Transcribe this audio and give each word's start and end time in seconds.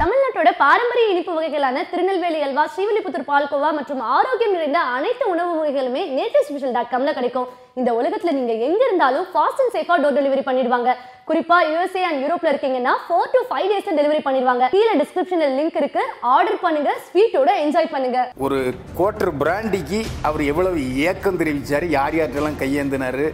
தமிழ்நாட்டோட 0.00 0.50
பாரம்பரிய 0.60 1.10
இனிப்பு 1.12 1.32
வகைகளான 1.34 1.82
திருநெல்வேலி 1.90 2.38
அல்வா 2.44 2.62
ஸ்ரீவில்லிபுத்தூர் 2.74 3.26
பால்கோவா 3.28 3.68
மற்றும் 3.78 4.00
ஆரோக்கியம் 4.14 4.54
நிறைந்த 4.54 4.78
அனைத்து 4.94 5.24
உணவு 5.32 5.52
வகைகளுமே 5.58 6.02
நேட்டிவ் 6.18 6.46
ஸ்பெஷல் 6.46 6.74
டாட் 6.76 6.90
காம்ல 6.92 7.12
கிடைக்கும். 7.18 7.46
இந்த 7.80 7.90
உலகத்துல 7.98 8.32
நீங்க 8.38 8.52
எங்க 8.68 8.82
இருந்தாலும் 8.88 9.26
ஃபாஸ்ட் 9.32 9.60
அண்ட் 9.64 9.74
சேஃபா 9.76 9.96
டோர் 10.02 10.16
டெலிவரி 10.18 10.42
பண்ணிடுவாங்க. 10.48 10.90
குறிப்பா 11.28 11.58
யூஎஸ்ஏ 11.72 12.02
அண்ட் 12.08 12.20
யூரோப்ல 12.24 12.50
இருக்கீங்கன்னா 12.52 12.94
ஃபோர் 13.04 13.30
டு 13.34 13.42
ஃபைவ் 13.50 13.68
டேஸ்ல 13.72 13.94
டெலிவரி 14.00 14.22
பண்ணிடுவாங்க. 14.26 14.64
கீழே 14.74 14.94
டிஸ்கிரிப்ஷன்ல 15.02 15.48
லிங்க் 15.58 15.78
இருக்கு. 15.82 16.04
ஆர்டர் 16.34 16.58
பண்ணுங்க 16.64 16.90
ஸ்வீட்டோட 17.06 17.52
என்ஜாய் 17.66 17.92
பண்ணுங்க. 17.94 18.18
ஒரு 18.46 18.58
கோட்டர் 19.00 19.32
பிராண்டிக்கு 19.44 20.02
அவர் 20.30 20.44
எவ்வளவு 20.52 20.82
ஏக்கம் 21.10 21.40
தெரிவிச்சாரு? 21.42 21.88
யார் 21.98 22.18
யார்கிட்டலாம் 22.20 22.60
கையேந்தினாரு? 22.64 23.28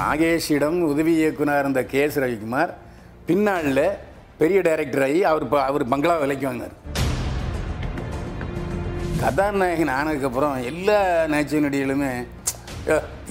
நாகேஷிடம் 0.00 0.80
உதவி 0.92 1.14
இயக்குனர் 1.24 1.62
இருந்த 1.64 1.82
கே. 1.92 2.02
எஸ். 2.06 2.22
ரவிக்குமார் 2.24 2.72
பின்னாளில் 3.28 3.84
பெரிய 4.40 4.60
டைரக்டர் 4.60 5.04
ஆகி 5.06 5.20
அவர் 5.30 5.44
ப- 5.48 5.64
அவர் 5.70 5.90
பங்களா 5.92 6.14
விலைக்கு 6.22 6.46
வாங்கினார். 6.48 6.76
கதாநாயகன் 9.22 9.96
ஆனதுக்கப்புறம் 9.98 10.54
எல்லா 10.70 10.98
நகைச்சுவை 11.32 11.60
நடிகளுமே 11.66 12.12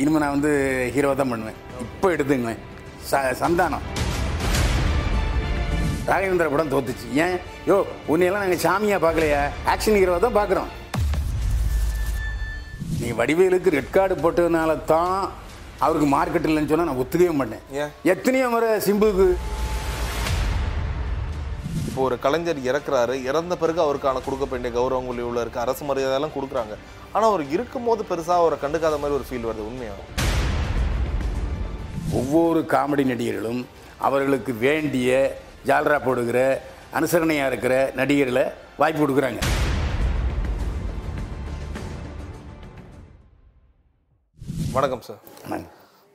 இனிமேல் 0.01 0.23
நான் 0.23 0.35
வந்து 0.35 0.51
ஹீரோ 0.95 1.09
தான் 1.13 1.31
பண்ணுவேன். 1.31 1.57
இப்போ 1.85 2.07
எடுத்துங்குவேன் 2.15 2.61
ச 3.09 3.13
சந்தானம். 3.41 3.85
ராகவேந்திர 6.09 6.47
படம் 6.51 6.71
தோத்துச்சு. 6.73 7.07
ஏன்? 7.23 7.35
யோ 7.69 7.75
உன்னையெல்லாம் 8.11 8.43
நாங்கள் 8.45 8.63
சாமியாக 8.65 9.03
பார்க்கலையா? 9.05 9.41
ஆக்ஷன் 9.73 9.99
ஹீரோ 10.01 10.15
தான் 10.25 10.37
பார்க்குறோம். 10.39 10.69
நீ 13.01 13.09
வடிவேலுக்கு 13.19 13.75
ரெட் 13.77 13.95
கார்டு 13.97 14.15
போட்டதுனால 14.23 14.71
தான் 14.93 15.15
அவருக்கு 15.85 16.07
மார்க்கெட் 16.15 16.47
இல்லைன்னு 16.49 16.71
சொன்னால் 16.71 16.89
நான் 16.89 17.01
ஒத்துக்கவே 17.03 17.35
மாட்டேன்? 17.41 17.63
எத்தனையோ 18.13 18.47
முறை 18.49 18.69
சிம்புக்கு 18.87 19.27
இப்போ 21.91 22.03
ஒரு 22.07 22.15
கலைஞர் 22.23 22.59
இறக்குறாரு 22.67 23.15
இறந்த 23.29 23.53
பிறகு 23.61 23.79
அவருக்கான 23.85 24.19
கொடுக்க 24.25 24.45
வேண்டிய 24.51 24.71
கௌரவங்கள் 24.75 25.17
இவ்வளோ 25.23 25.41
இருக்கு. 25.43 25.63
அரசு 25.63 25.83
மரியாதையெல்லாம் 25.87 26.33
கொடுக்குறாங்க. 26.35 26.73
ஆனால் 27.13 27.27
அவர் 27.29 27.43
இருக்கும்போது 27.55 28.01
பெருசாக 28.09 28.41
அவரை 28.41 28.57
கண்டுக்காத 28.61 28.97
மாதிரி 29.01 29.15
ஒரு 29.17 29.25
ஃபீல் 29.29 29.47
வருது 29.47 29.65
உண்மையா? 29.69 29.95
ஒவ்வொரு 32.19 32.61
காமெடி 32.73 33.05
நடிகர்களும் 33.09 33.59
அவர்களுக்கு 34.09 34.53
வேண்டிய 34.67 35.09
ஜால்ரா 35.71 35.97
போடுகிற 36.05 36.39
அனுசரணையாக 36.99 37.51
இருக்கிற 37.53 37.73
நடிகர்களை 37.99 38.45
வாய்ப்பு 38.83 39.01
கொடுக்குறாங்க. 39.03 39.41
வணக்கம் 44.77 45.05
சார். 45.09 45.21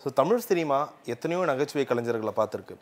ஸோ 0.02 0.14
தமிழ் 0.22 0.42
சினிமா 0.48 0.80
எத்தனையோ 1.16 1.44
நகைச்சுவை 1.52 1.86
கலைஞர்களை 1.92 2.34
பார்த்துருக்கு. 2.40 2.76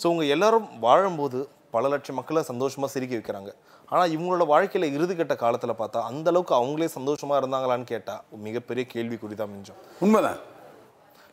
ஸோ 0.00 0.06
உங்க 0.14 0.26
எல்லாரும் 0.36 0.68
வாழும்போது 0.86 1.40
பல 1.74 1.88
லட்சம் 1.92 2.18
மக்களை 2.20 2.42
சந்தோஷமாக 2.50 2.90
சிரிக்க 2.94 3.12
வைக்கிறாங்க. 3.18 3.50
ஆனால் 3.92 4.10
இவங்களோட 4.14 4.44
வாழ்க்கையில் 4.52 4.94
இறுதிக்கட்ட 4.96 5.34
காலத்தில் 5.44 5.78
பார்த்தா 5.80 6.00
அந்த 6.10 6.28
அளவுக்கு 6.32 6.54
அவங்களே 6.60 6.88
சந்தோஷமாக 6.98 7.40
இருந்தாங்களான்னு 7.42 7.86
கேட்டால் 7.92 8.22
மிகப்பெரிய 8.46 8.84
கேள்விக்குறி 8.94 9.36
தான் 9.40 9.52
மிஞ்சம். 9.54 9.78
உண்மைதான். 10.06 10.40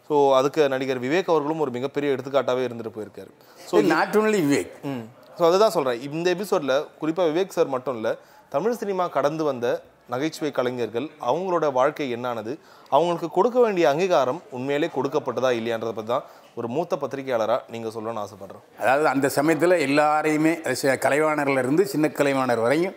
ஸோ 0.10 0.18
அதுக்கு 0.40 0.62
நடிகர் 0.74 1.04
விவேக் 1.06 1.32
அவர்களும் 1.34 1.62
ஒரு 1.64 1.72
மிகப்பெரிய 1.78 2.14
எடுத்துக்காட்டாகவே 2.16 2.66
இருந்துட்டு 2.68 2.96
போயிருக்காரு. 2.98 3.32
ஸோ 3.60 3.82
நாட் 3.94 4.16
ஒன்லி 4.22 4.40
விவேக் 4.48 4.74
ம். 4.92 5.04
ஸோ 5.38 5.44
அதுதான் 5.50 5.76
சொல்கிறேன் 5.76 6.00
இந்த 6.08 6.28
எபிசோடில் 6.36 6.76
குறிப்பாக 7.02 7.30
விவேக் 7.32 7.56
சார் 7.58 7.74
மட்டும் 7.76 7.98
இல்லை 8.00 8.14
தமிழ் 8.56 8.80
சினிமா 8.82 9.06
கடந்து 9.18 9.44
வந்த 9.50 9.68
நகைச்சுவை 10.14 10.50
கலைஞர்கள் 10.58 11.08
அவங்களோட 11.30 11.66
வாழ்க்கை 11.78 12.06
என்னானது 12.16 12.52
அவங்களுக்கு 12.92 13.30
கொடுக்க 13.38 13.58
வேண்டிய 13.64 13.86
அங்கீகாரம் 13.92 14.40
உண்மையிலே 14.58 14.88
கொடுக்கப்பட்டதா 14.96 15.50
இல்லையான்றதை 15.58 15.94
பற்றி 15.96 16.12
தான் 16.14 16.28
ஒரு 16.58 16.68
மூத்த 16.68 16.98
பத்திரிகையாளராக 16.98 17.62
நீங்கள் 17.68 17.92
சொல்லணும்னு 17.92 18.24
ஆசைப்படுறேன் 18.24 18.64
அதாவது 18.80 19.08
அந்த 19.08 19.30
சமயத்தில் 19.30 19.76
எல்லாரையுமே 19.88 20.54
அது 20.62 20.76
சி- 20.82 21.02
கலைவாணர்ல 21.06 21.58
இருந்து 21.58 21.86
சின்ன 21.88 22.08
கலைவாணர் 22.10 22.62
வரையும் 22.62 22.96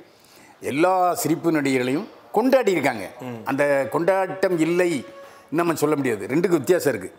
எல்லா 0.62 0.92
சிரிப்பு 1.14 1.52
நடிகர்களையும் 1.52 2.06
கொண்டாடி 2.33 2.70
இருக்காங்க. 2.70 3.05
அந்த 3.45 3.62
கொண்டாட்டம் 3.90 4.58
இல்லை 4.58 4.90
நம்ம 5.51 5.74
சொல்ல 5.74 5.96
முடியாது. 5.96 6.27
ரெண்டுக்கு 6.27 6.58
வித்தியாசம் 6.58 6.92
இருக்குது 6.95 7.17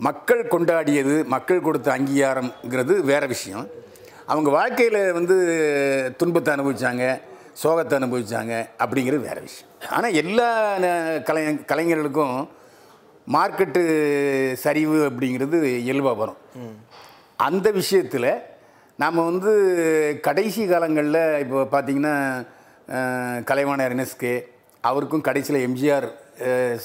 மக்கள் 0.00 0.42
கொண்டாடியது 0.50 1.14
மக்கள் 1.26 1.60
கொடுத்த 1.60 1.88
அங்கீகாரம்ங்கிறது 1.96 2.94
வேற 3.02 3.26
விஷயம். 3.26 3.66
அவங்க 4.26 4.50
வாழ்க்கையில் 4.50 5.12
வந்து 5.12 5.36
துன்பத்தை 6.16 6.54
அனுபவிச்சாங்க 6.54 7.04
சோகத்தை 7.62 7.94
அனுபவிச்சாங்க 7.98 8.52
அப்படிங்கிறது 8.78 9.22
வேற 9.28 9.38
விஷயம். 9.40 9.68
ஆனால் 9.90 10.14
எல்லா 10.14 10.48
கலை 11.22 11.42
கலைஞர்களுக்கும் 11.64 12.36
மார்க்கெட்டு 13.34 13.82
சரிவு 14.64 14.98
அப்படிங்கிறது 15.08 15.58
இயல்பாக 15.84 16.16
வரும். 16.22 16.40
அந்த 17.48 17.66
விஷயத்தில் 17.80 18.30
நாம் 19.02 19.26
வந்து 19.28 19.52
கடைசி 20.26 20.62
காலங்களில் 20.72 21.20
இப்போ 21.42 21.58
பார்த்தீங்கன்னா 21.74 22.14
கலைவாணர் 23.50 23.94
என்எஸ்கே 23.94 24.32
அவருக்கும் 24.88 25.26
கடைசியில் 25.28 25.64
எம்ஜிஆர் 25.68 26.06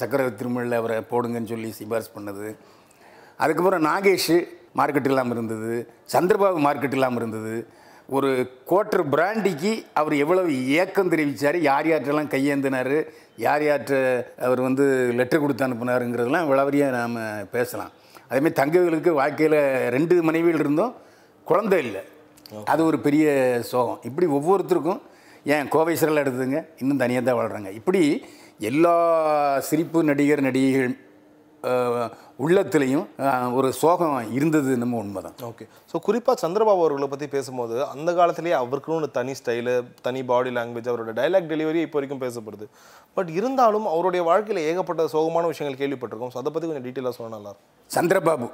சக்கரவர்த்தி 0.00 0.38
திருமணில் 0.40 0.78
அவரை 0.78 0.96
போடுங்கன்னு 1.10 1.52
சொல்லி 1.52 1.70
சிபாரிசு 1.78 2.10
பண்ணது. 2.16 2.46
அதுக்கப்புறம் 3.42 3.84
நாகேஷ் 3.90 4.36
மார்க்கெட் 4.80 5.10
இல்லாமல் 5.10 5.36
இருந்தது. 5.36 5.72
சந்திரபாபு 6.14 6.58
மார்க்கெட் 6.66 6.96
இல்லாமல் 6.98 7.22
இருந்தது. 7.22 7.54
ஒரு 8.08 8.28
கோட்டர் 8.70 9.04
பிராண்டிக்கு 9.12 9.70
அவர் 10.00 10.14
எவ்வளவு 10.14 10.50
ஏக்கம் 10.80 11.10
தெரிவித்தார் 11.12 11.56
யார் 11.60 11.86
யார்கிட்டலாம் 11.86 12.32
கையேந்தினார் 12.34 12.96
யார் 13.36 13.62
யார்கிட்ட 13.62 13.96
அவர் 14.46 14.60
வந்து 14.60 14.84
லெட்டர் 15.18 15.42
கொடுத்து 15.44 15.66
அனுப்புனாருங்கிறதெல்லாம் 15.66 16.48
விளவரியாக 16.50 16.96
நாம் 16.98 17.16
பேசலாம். 17.50 17.90
அதேமாதிரி 18.28 18.58
தங்கவேலுக்கு 18.60 19.10
வாழ்க்கையில் 19.20 19.58
ரெண்டு 19.96 20.22
மனைவிகள் 20.22 20.62
இருந்தும் 20.64 20.94
குழந்தை 21.44 21.78
இல்லை. 21.86 22.02
அது 22.64 22.80
ஒரு 22.84 22.98
பெரிய 22.98 23.26
சோகம். 23.72 24.00
இப்படி 24.08 24.26
ஒவ்வொருத்தருக்கும் 24.38 25.02
ஏன் 25.54 25.68
கோவை 25.68 25.96
சிறல் 25.96 26.22
எடுத்துங்க 26.22 26.60
இன்னும் 26.78 27.02
தனியாக 27.02 27.24
தான் 27.24 27.38
வாழ்கிறாங்க 27.38 27.72
இப்படி 27.80 28.02
எல்லா 28.70 28.94
சிரிப்பு 29.68 29.98
நடிகர் 30.04 30.46
நடிகைகள் 30.46 30.94
உள்ளத்துலேயும் 32.44 33.06
ஒரு 33.58 33.68
சோகம் 33.80 34.16
இருந்தது 34.36 34.70
நம்ம 34.82 34.98
உண்மைதான். 35.02 35.36
ஓகே 35.48 35.64
ஸோ 35.90 35.96
குறிப்பாக 36.06 36.36
சந்திரபாபு 36.42 36.82
அவர்களை 36.82 37.08
பற்றி 37.12 37.26
பேசும்போது 37.34 37.76
அந்த 37.92 38.10
காலத்திலேயே 38.18 38.56
அவருக்குன்னு 38.62 38.98
ஒரு 39.00 39.08
தனி 39.18 39.32
ஸ்டைலு 39.38 39.74
தனி 40.06 40.20
பாடி 40.30 40.50
லாங்குவேஜ் 40.58 40.90
அவரோட 40.92 41.14
டைலாக் 41.20 41.48
டெலிவரி 41.52 41.80
இப்போ 41.86 41.98
வரைக்கும் 41.98 42.22
பேசப்படுது. 42.24 42.66
பட் 43.16 43.30
இருந்தாலும் 43.38 43.86
அவருடைய 43.94 44.24
வாழ்க்கையில் 44.30 44.66
ஏகப்பட்ட 44.70 45.06
சோகமான 45.14 45.46
விஷயங்கள் 45.52 45.80
கேள்விப்பட்டிருக்கோம். 45.82 46.32
ஸோ 46.34 46.40
அதை 46.42 46.52
பற்றி 46.52 46.68
கொஞ்சம் 46.68 46.86
டீட்டெயிலாக 46.88 47.16
சொன்னா 47.18 47.36
நல்லா 47.36 47.50
இருக்கும். 47.52 47.70
சந்திரபாபு 47.96 48.48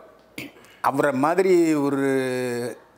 அவரை 0.91 1.13
மாதிரி 1.25 1.55
ஒரு 1.87 2.05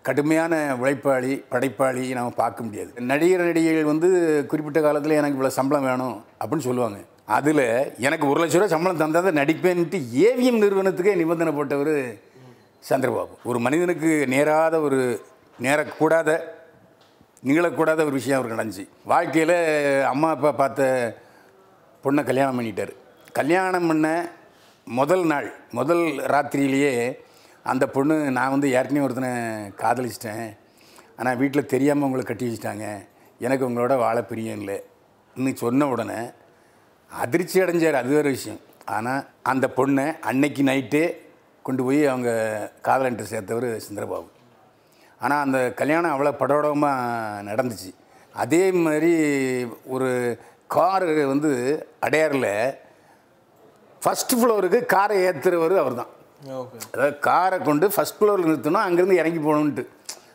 கடுமையான 0.08 0.54
உழைப்பாளி 0.80 1.32
படைப்பாளி 1.52 2.04
நம்ம 2.16 2.36
பார்க்க 2.42 2.66
முடியாது. 2.66 2.90
நடிகர் 3.10 3.48
நடிகைகள் 3.48 3.90
வந்து 3.92 4.08
குறிப்பிட்ட 4.52 4.80
காலத்தில் 4.86 5.18
எனக்கு 5.20 5.36
இவ்வளோ 5.38 5.52
சம்பளம் 5.58 5.88
வேணும் 5.90 6.16
அப்படின்னு 6.40 6.68
சொல்லுவாங்க. 6.68 6.98
அதில் 7.28 7.66
எனக்கு 8.06 8.24
ஒரு 8.30 8.38
லட்ச 8.40 8.56
ரூபா 8.58 8.72
சம்பளம் 8.72 9.02
தந்தால் 9.02 9.26
தான் 9.26 9.40
நடிப்பேன்ட்டு 9.40 9.98
ஏவிஎம் 10.28 10.62
நிறுவனத்துக்கே 10.64 11.14
நிபந்தனை 11.20 11.52
போட்டவர் 11.58 11.94
சந்திரபாபு. 12.88 13.34
ஒரு 13.50 13.58
மனிதனுக்கு 13.66 14.10
நேராத 14.34 14.80
ஒரு 14.86 15.00
நேரக்கூடாத 15.66 16.30
நிகழக்கூடாத 17.48 18.00
ஒரு 18.08 18.16
விஷயம் 18.18 18.38
அவருக்கு 18.38 18.58
நடந்துச்சு. 18.58 18.84
வாழ்க்கையில் 19.12 19.56
அம்மா 20.12 20.28
அப்பா 20.34 20.50
பார்த்த 20.60 20.82
பொண்ணை 22.04 22.22
கல்யாணம் 22.30 22.58
பண்ணிட்டார். 22.58 22.94
கல்யாணம் 23.38 23.88
பண்ண 23.90 24.08
முதல் 24.86 25.24
நாள் 25.32 25.48
முதல் 25.78 26.04
ராத்திரியிலேயே 26.32 26.94
அந்த 27.72 27.84
பொண்ணு 27.96 28.14
நான் 28.38 28.54
வந்து 28.54 28.68
ஏற்கனவே 28.78 29.06
ஒருத்தனை 29.06 29.30
காதலிச்சிட்டேன். 29.82 30.46
ஆனால் 31.18 31.38
வீட்டில் 31.42 31.70
தெரியாமல் 31.74 32.06
உங்களை 32.06 32.24
கட்டி 32.24 32.46
வச்சிட்டாங்க. 32.46 32.86
எனக்கு 33.40 33.66
உங்களோட 33.68 33.94
வாழ 34.04 34.16
பிரியம் 34.30 34.58
இல்லை. 34.60 34.78
இன்னும் 35.36 35.62
சொன்ன 35.62 35.86
உடனே 35.92 36.18
அதிர்ச்சி 37.22 37.56
அடைஞ்சார். 37.64 38.00
அது 38.00 38.14
வேறு 38.16 38.36
விஷயம். 38.36 38.60
ஆனால் 38.96 39.22
அந்த 39.52 39.66
பொண்ணை 39.76 40.06
அன்னைக்கு 40.30 40.62
நைட்டே 40.70 41.04
கொண்டு 41.66 41.82
போய் 41.86 42.00
அவங்க 42.12 42.30
காதலன்ட்டு 42.86 43.30
சேர்த்தவர் 43.32 43.68
சந்திரபாபு. 43.86 44.28
ஆனால் 45.24 45.42
அந்த 45.44 45.58
கல்யாணம் 45.80 46.14
அவ்வளோ 46.14 46.32
படோடமாக 46.40 47.44
நடந்துச்சு. 47.50 47.90
அதே 48.42 48.64
மாதிரி 48.84 49.12
ஒரு 49.94 50.10
கார் 50.74 51.06
வந்து 51.32 51.50
அடையாரில் 52.06 52.50
ஃபஸ்ட் 54.02 54.34
ஃப்ளோருக்கு 54.38 54.78
காரை 54.94 55.16
ஏற்றுறவர் 55.26 55.74
அவர் 55.82 56.00
தான் 56.00 56.10
ஓகே. 56.60 56.78
அதாவது 56.94 57.14
காரை 57.26 57.58
கொண்டு 57.68 57.86
ஃபஸ்ட் 57.94 58.18
ஃப்ளோரில் 58.18 58.48
நிறுத்தணும் 58.48 58.86
அங்கேருந்து 58.86 59.20
இறங்கி 59.20 59.40
போகணுன்ட்டு 59.46 59.84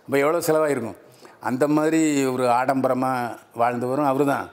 இப்போ 0.06 0.18
எவ்வளோ 0.24 0.40
செலவாயிருக்கும்? 0.48 1.00
அந்த 1.50 1.66
மாதிரி 1.75 2.02
ஒரு 2.32 2.46
ஆடம்பரமாக 2.60 3.36
வாழ்ந்தவரும் 3.62 4.10
அவர் 4.12 4.24
தான் 4.32 4.48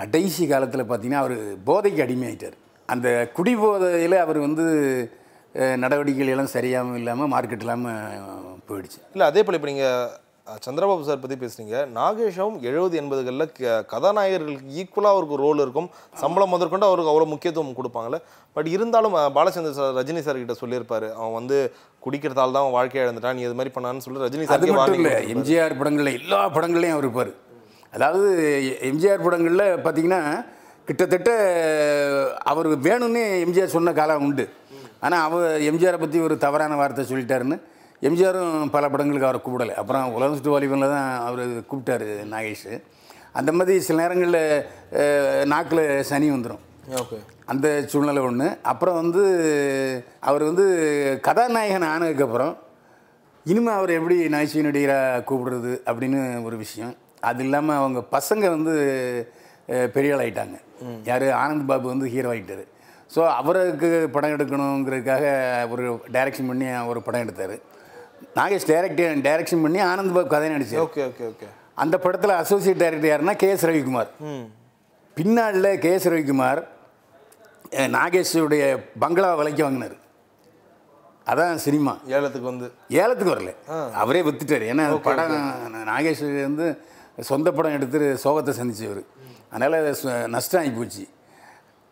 கடைசி 0.00 0.44
காலத்தில் 0.52 0.88
பார்த்தீங்கன்னா 0.88 1.22
அவர் 1.24 1.36
போதைக்கு 1.68 2.00
அடிமையாயிட்டார். 2.06 2.56
அந்த 2.94 3.08
குடி 3.36 3.52
போதையில் 3.62 4.16
அவர் 4.24 4.38
வந்து 4.46 4.64
நடவடிக்கைகள் 5.82 6.32
எல்லாம் 6.34 6.54
சரியாகவும் 6.56 6.98
இல்லாமல் 7.00 7.32
மார்க்கெட் 7.32 7.64
இல்லாமல் 7.64 8.60
போயிடுச்சு. 8.68 9.00
இல்லை 9.14 9.26
அதே 9.30 9.42
போல் 9.46 9.56
இப்போ 9.58 9.70
நீங்கள் 9.72 10.22
சந்திரபாபு 10.64 11.06
சார் 11.08 11.20
பத்தி 11.20 11.36
பேசுனீங்க. 11.42 11.76
நாகேஷும் 11.98 12.56
எழுபது 12.68 12.94
எண்பதுகளில் 13.02 13.52
கதாநாயகர்களுக்கு 13.92 14.74
ஈக்குவலாக 14.80 15.14
அவருக்கு 15.14 15.36
ரோல் 15.44 15.62
இருக்கும். 15.64 15.88
சம்பளம் 16.22 16.52
முதற்கொண்டு 16.54 16.88
அவருக்கு 16.88 17.12
அவ்வளோ 17.12 17.28
முக்கியத்துவம் 17.34 17.78
கொடுப்பாங்கல்ல. 17.78 18.18
பட் 18.56 18.68
இருந்தாலும் 18.74 19.16
பாலச்சந்தர் 19.36 19.78
சார் 19.78 19.96
ரஜினி 20.00 20.22
சார் 20.26 20.40
கிட்ட 20.42 20.56
சொல்லியிருப்பாரு. 20.62 21.08
அவன் 21.20 21.36
வந்து 21.40 21.58
குடிக்கிறதால 22.06 22.54
தான் 22.56 22.64
அவன் 22.64 22.76
வாழ்க்கையை 22.78 23.04
இழந்துட்டான். 23.06 23.38
நீ 23.38 23.46
இது 23.48 23.56
மாதிரி 23.60 23.74
பண்ணான்னு 23.76 24.04
சொல்லி 24.06 24.26
ரஜினி 24.26 24.46
சார் 24.50 24.68
மட்டும் 24.80 25.00
இல்லை 25.00 25.16
எம்ஜிஆர் 25.36 25.78
படங்களில் 25.80 26.18
எல்லா 26.20 26.42
படங்கள்லையும் 26.58 26.96
அவர் 26.98 27.08
இருப்பார். 27.08 27.32
அதாவது 27.96 28.28
எம்ஜிஆர் 28.90 29.24
படங்களில் 29.26 29.66
பார்த்தீங்கன்னா 29.84 30.20
கிட்டத்தட்ட 30.88 31.30
அவர் 32.52 32.68
வேணும்னே 32.86 33.22
எம்ஜிஆர் 33.44 33.74
சொன்ன 33.76 33.92
காலம் 33.98 34.24
உண்டு. 34.26 34.44
ஆனால் 35.04 35.22
அவர் 35.26 35.62
எம்ஜிஆரை 35.70 35.98
பற்றி 36.02 36.18
ஒரு 36.26 36.34
தவறான 36.44 36.76
வார்த்தை 36.80 37.04
சொல்லிட்டாருன்னு 37.10 37.56
எம்ஜிஆரும் 38.08 38.72
பல 38.74 38.84
படங்களுக்கு 38.92 39.28
அவரை 39.28 39.40
கூப்பிடலை. 39.42 39.74
அப்புறம் 39.80 40.14
உலகம் 40.16 40.36
சுற்று 40.38 40.54
வாலிபனில் 40.54 40.94
தான் 40.94 41.08
அவர் 41.28 41.42
கூப்பிட்டாரு 41.70 42.08
நாகேஷ். 42.32 42.72
அந்த 43.38 43.50
மாதிரி 43.58 43.74
சில 43.86 43.96
நேரங்களில் 44.02 44.42
நாக்கில் 45.52 45.84
சனி 46.10 46.26
வந்துடும் 46.34 46.62
ஓகே. 47.02 47.18
அந்த 47.52 47.66
சூழ்நிலை 47.92 48.20
ஒன்று 48.28 48.48
அப்புறம் 48.72 48.98
வந்து 49.02 49.22
அவர் 50.28 50.44
வந்து 50.50 50.66
கதாநாயகன் 51.28 51.88
ஆனதுக்கப்புறம் 51.94 52.54
இனிமேல் 53.46 53.78
அவர் 53.78 53.96
எப்படி 53.98 54.16
நகைச்சுவை 54.34 54.62
நடிகராக 54.66 55.24
கூப்பிடுறது 55.30 55.72
அப்படின்னு 55.88 56.20
ஒரு 56.48 56.58
விஷயம். 56.64 56.94
அது 57.30 57.42
இல்லாமல் 57.46 57.80
அவங்க 57.80 58.00
பசங்க 58.16 58.44
வந்து 58.56 58.72
பெரிய 59.96 60.14
ஆள் 60.14 60.22
ஆயிட்டாங்க. 60.24 60.56
யார்? 61.08 61.26
ஆனந்த் 61.42 61.68
பாபு 61.70 61.86
வந்து 61.92 62.06
ஹீரோ 62.14 62.30
ஆகிட்டார் 62.34 62.64
ஸோ 63.14 63.20
அவருக்கு 63.40 63.88
படம் 64.14 64.34
எடுக்கணுங்கிறதுக்காக 64.36 65.24
ஒரு 65.74 65.84
டைரக்ஷன் 66.14 66.48
பண்ணி 66.50 66.66
ஒரு 66.92 67.00
படம் 67.06 67.24
எடுத்தார். 67.24 67.56
நாகேஷ் 68.38 68.68
டைரக்ட் 68.70 69.02
டைரக்ஷன் 69.26 69.64
பண்ணி 69.64 69.80
ஆனந்த் 69.90 70.14
பாபு 70.16 70.32
கதை 70.34 70.48
நடிச்சார். 70.54 70.84
Okay 70.86 71.02
okay 71.10 71.24
okay. 71.32 71.48
அந்த 71.82 71.96
படத்தில் 72.04 72.32
அசோசியேட் 72.42 72.82
டைரக்டர் 72.82 73.10
யாருன்னா 73.12 73.34
கே 73.42 73.50
எஸ் 73.54 73.66
ரவிக்குமார். 73.70 74.10
பின்னாளில் 75.16 75.70
கே 75.84 75.92
எஸ் 75.98 76.08
ரவிக்குமார் 76.12 76.62
நாகேஷுடைய 77.96 78.64
பங்களா 79.02 79.28
விலைக்கு 79.40 79.62
வாங்கினார். 79.66 79.94
அதான் 81.32 81.62
சினிமா. 81.66 81.92
ஏலத்துக்கு 82.16 82.48
வந்து. 82.50 82.66
ஏலத்துக்கு 83.02 83.34
வரல. 83.34 83.52
அவரே 84.02 84.20
வித்துட்டார். 84.26 84.64
ஏன்னா 84.72 84.84
படம் 85.06 85.32
நாகேஷ் 85.92 86.24
வந்து 86.48 86.66
சொந்த 87.20 87.52
படம் 87.52 87.72
எடுத்து 87.72 88.18
சோகத்தை 88.24 88.52
சந்திச்சவர். 88.62 89.04
அதனால் 89.50 89.96
நஷ்டம் 90.28 90.60
ஆகி 90.60 90.70
போச்சு. 90.70 91.06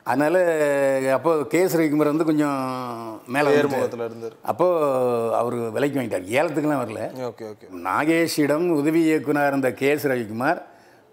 அதனால் 0.04 1.12
அப்போ 1.12 1.44
கே 1.44 1.60
எஸ் 1.60 1.76
ரவிக்குமார் 1.76 2.04
வந்து 2.04 2.24
கொஞ்சம் 2.24 3.20
மேலே 3.26 3.50
ஏர்முகத்தில் 3.50 4.04
இருந்தார். 4.04 4.32
அப்போது 4.42 5.34
அவர் 5.34 5.54
விலைக்கு 5.54 6.00
வாங்கிட்டார். 6.00 6.30
ஏலத்துக்குலாம் 6.30 6.82
வரல. 6.84 7.32
Okay 7.32 7.44
okay. 7.44 7.84
நாகேஷிடம் 7.84 8.68
உதவி 8.68 9.02
இயக்குனர் 9.02 9.48
இருந்த 9.48 9.72
கே 9.72 9.88
எஸ் 9.88 10.06
ரவிக்குமார் 10.06 10.62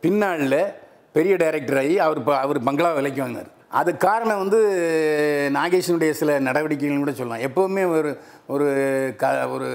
பின்னாளில் 0.01 0.65
பெரிய 1.13 1.35
டைரக்டர் 1.35 1.77
ஆகி 1.77 1.99
அவர் 1.99 2.23
ப- 2.23 2.37
அவர் 2.37 2.63
பங்களா 2.63 2.93
விலைக்கு 2.93 3.21
வாங்கினார். 3.21 3.57
அது 3.77 3.91
காரணம் 4.05 4.39
வந்து 4.41 4.59
நாகேஷனுடைய 5.55 6.11
சில 6.19 6.37
நடவடிக்கைகள் 6.45 7.01
கூட 7.01 7.13
சொல்லலாம். 7.17 7.43
எப்போவுமே 7.47 7.83
ஒரு 7.95 8.11
ஒரு 8.53 8.67
க 9.21 9.25
ஒரு 9.55 9.67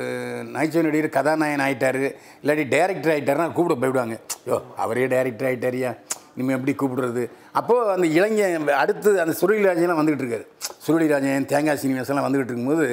நகைச்சுவை 0.54 0.82
நடிகர் 0.86 1.16
கதாநாயகன் 1.16 1.64
ஆகிட்டார் 1.66 1.98
இல்லாட்டி 2.42 2.64
டைரக்டர் 2.74 3.12
ஆகிட்டாருன்னா 3.14 3.46
கூப்பிட 3.58 3.76
போயிடுவாங்க. 3.82 4.16
யோ 4.48 4.56
அவரே 4.84 5.04
டைரக்டர் 5.14 5.48
ஆகிட்டாரியா 5.50 5.92
இனிமேல் 6.36 6.56
எப்படி 6.56 6.74
கூப்பிடுறது? 6.80 7.24
அப்போது 7.58 7.92
அந்த 7.94 8.06
இளைஞன் 8.16 8.66
அடுத்து 8.82 9.10
அந்த 9.24 9.34
சுருளி 9.40 9.62
ராஜன்லாம் 9.68 10.00
வந்துகிட்டு 10.00 10.24
இருக்காரு. 10.24 10.46
சுருளி 10.86 11.06
ராஜன் 11.14 11.48
தேங்காய் 11.54 11.80
சீனிவாசன்லாம் 11.84 12.26
வந்துக்கிட்டு 12.26 12.52
இருக்கும்போது 12.52 12.88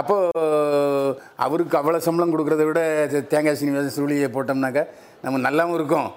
அப்போது 0.00 1.18
அவருக்கு 1.46 1.76
அவ்வளோ 1.82 1.98
சம்பளம் 2.08 2.34
கொடுக்குறத 2.34 2.64
விட 2.70 2.80
தேங்காய் 3.34 3.60
சீனிவாசன் 3.60 3.96
சுருளியை 3.98 4.30
போட்டோம்னாக்கா 4.36 4.84
நம்ம 5.24 5.42
நல்லாவும் 5.48 5.78
இருக்கும். 5.80 6.10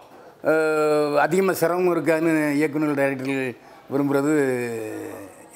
அதிகமாக 1.26 1.58
சிரமமும் 1.60 1.94
இருக்காதுன்னு 1.96 2.34
இயக்குநர்கள் 2.58 3.00
டைரக்டர்கள் 3.02 3.46
விரும்புகிறது 3.90 4.34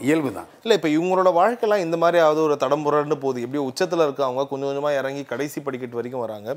இயல்பு 0.01 0.29
தான் 0.31 0.49
இல்லை 0.57 0.75
இப்போ 0.77 0.89
இவங்களோட 0.89 1.29
வாழ்க்கைலாம் 1.35 1.81
இந்த 1.83 1.97
மாதிரி 1.97 2.17
ஆகுது 2.19 2.41
ஒரு 2.41 2.55
தடம் 2.57 2.83
புரண்டு 2.83 3.15
போகுது. 3.17 3.39
எப்படியோ 3.41 3.63
உச்சத்தில் 3.69 4.03
இருக்கவங்க 4.03 4.43
கொஞ்சம் 4.47 4.69
கொஞ்சமாக 4.69 4.99
இறங்கி 4.99 5.23
கடைசி 5.25 5.59
படிக்கட்டு 5.59 5.97
வரைக்கும் 5.97 6.23
வராங்க. 6.23 6.49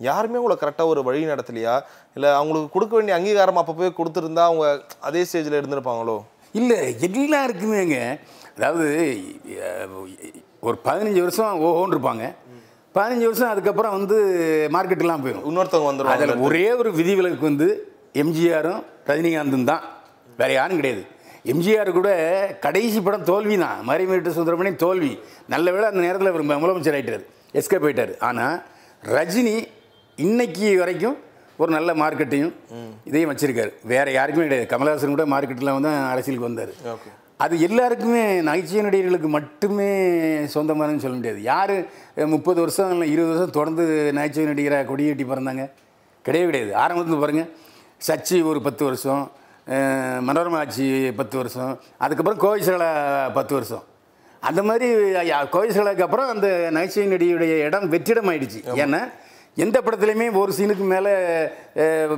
யாருமே 0.00 0.40
உங்களை 0.40 0.56
கரெக்டாக 0.58 0.92
ஒரு 0.92 1.02
வழி 1.06 1.22
நடத்தலையா? 1.30 1.74
இல்லை 2.16 2.30
அவங்களுக்கு 2.36 2.74
கொடுக்க 2.74 2.94
வேண்டிய 2.96 3.16
அங்கீகாரம் 3.16 3.60
அப்போ 3.62 3.74
போய் 3.74 3.98
கொடுத்துருந்தா 3.98 4.44
அவங்க 4.48 4.66
அதே 5.02 5.22
ஸ்டேஜில் 5.24 5.58
இருந்திருப்பாங்களோ? 5.60 6.16
இல்லை 6.54 6.78
எல்லாருக்குமேங்க. 7.04 7.98
அதாவது 8.56 8.86
அஹ், 9.66 9.94
ஒரு 10.62 10.76
பதினஞ்சு 10.86 11.22
வருஷம் 11.22 11.62
ஓஹோன்னு 11.66 11.96
இருப்பாங்க 11.96 12.24
பதினஞ்சு 12.94 13.26
வருஷம் 13.26 13.50
அதுக்கப்புறம் 13.50 13.96
வந்து 13.96 14.16
மார்க்கெட்டுலாம் 14.74 15.22
போயிடும் 15.24 15.46
இன்னொருத்தவங்க 15.48 15.90
வந்துருவாங்க. 15.90 16.18
அதில் 16.18 16.44
ஒரே 16.46 16.66
ஒரு 16.80 16.90
விதிவிலக்கு 16.92 17.48
வந்து 17.48 17.68
எம்ஜிஆரும் 18.14 18.80
ரஜினிகாந்தும் 19.06 19.68
தான். 19.70 19.84
வேற 20.38 20.50
யாரும் 20.52 20.78
கிடையாது. 20.78 21.02
எம்ஜிஆர் 21.52 21.90
கூட 21.98 22.10
கடைசி 22.60 23.00
படம் 23.00 23.28
தோல்வி 23.30 23.56
தான். 23.58 23.84
மறைமீட்டு 23.88 24.36
சுந்தரமணி 24.38 24.76
தோல்வி. 24.76 25.12
நல்ல 25.48 25.66
வேளை 25.70 25.86
அந்த 25.88 26.00
நேரத்தில் 26.06 26.32
அவர் 26.32 26.44
முதலமைச்சர் 26.62 26.96
ஆயிட்டார். 26.98 27.24
எஸ்கேப் 27.60 27.86
ஆயிட்டார் 27.88 28.12
ஆனால் 28.28 28.56
ரஜினி 29.16 29.56
இன்னைக்கு 30.18 30.78
வரைக்கும் 30.78 31.16
ஒரு 31.56 31.70
நல்ல 31.76 31.90
மார்க்கெட்டையும் 31.94 32.52
இதையும் 33.04 33.30
வச்சிருக்காரு. 33.32 33.72
வேற 33.92 34.06
யாருக்குமே 34.18 34.46
கிடையாது. 34.46 34.70
கமலஹாசன் 34.74 35.16
கூட 35.16 35.26
மார்க்கெட்டில் 35.34 35.74
வந்து 35.76 35.88
அரசியலுக்கு 36.12 36.48
வந்தார். 36.48 36.72
ஓகே. 36.94 37.10
அது 37.44 37.54
எல்லாருக்குமே 37.66 38.22
நகைச்சுவை 38.48 38.82
நடிகர்களுக்கு 38.86 39.28
மட்டுமே 39.28 39.90
சொந்தமானன்னு 40.54 41.02
சொல்ல 41.04 41.16
முடியாது. 41.16 41.42
யார் 41.42 41.76
முப்பது 42.34 42.60
வருஷம் 42.60 42.90
இல்லை 42.90 43.06
இருபது 43.12 43.32
வருஷம் 43.32 43.56
தொடர்ந்து 43.58 44.12
நகைச்சுவை 44.18 44.48
நடிகராக 44.52 44.88
கொடியேட்டி 44.90 45.26
பிறந்தாங்க? 45.32 45.64
கிடையவே 46.24 46.48
கிடையாது. 46.50 46.72
ஆரம்பத்தில் 46.76 47.22
பாருங்கள் 47.24 47.50
சச்சி 48.08 48.44
ஒரு 48.50 48.60
பத்து 48.66 48.84
வருஷம் 48.84 49.30
மனோரமா 50.28 50.58
ஆட்சி 50.62 50.86
பத்து 51.18 51.36
வருஷம். 51.40 51.72
அதுக்கப்புறம் 52.04 52.42
கோவிசலா 52.44 52.88
பத்து 53.38 53.52
வருஷம். 53.56 53.84
அந்த 54.48 54.60
மாதிரி 54.68 54.86
கோவிசலாக்கு 55.54 56.04
அப்புறம் 56.06 56.30
அந்த 56.34 56.48
நகைச்சுவை 56.76 57.06
நடிகையுடைய 57.12 57.54
இடம் 57.66 57.86
வெற்றிடம் 57.94 58.30
ஆயிடுச்சு 58.32 58.60
ஏன்னா 58.82 59.00
எந்த 59.64 59.76
படத்துலையுமே 59.86 60.26
ஒரு 60.42 60.52
சீனுக்கு 60.58 60.84
மேலே 60.94 61.12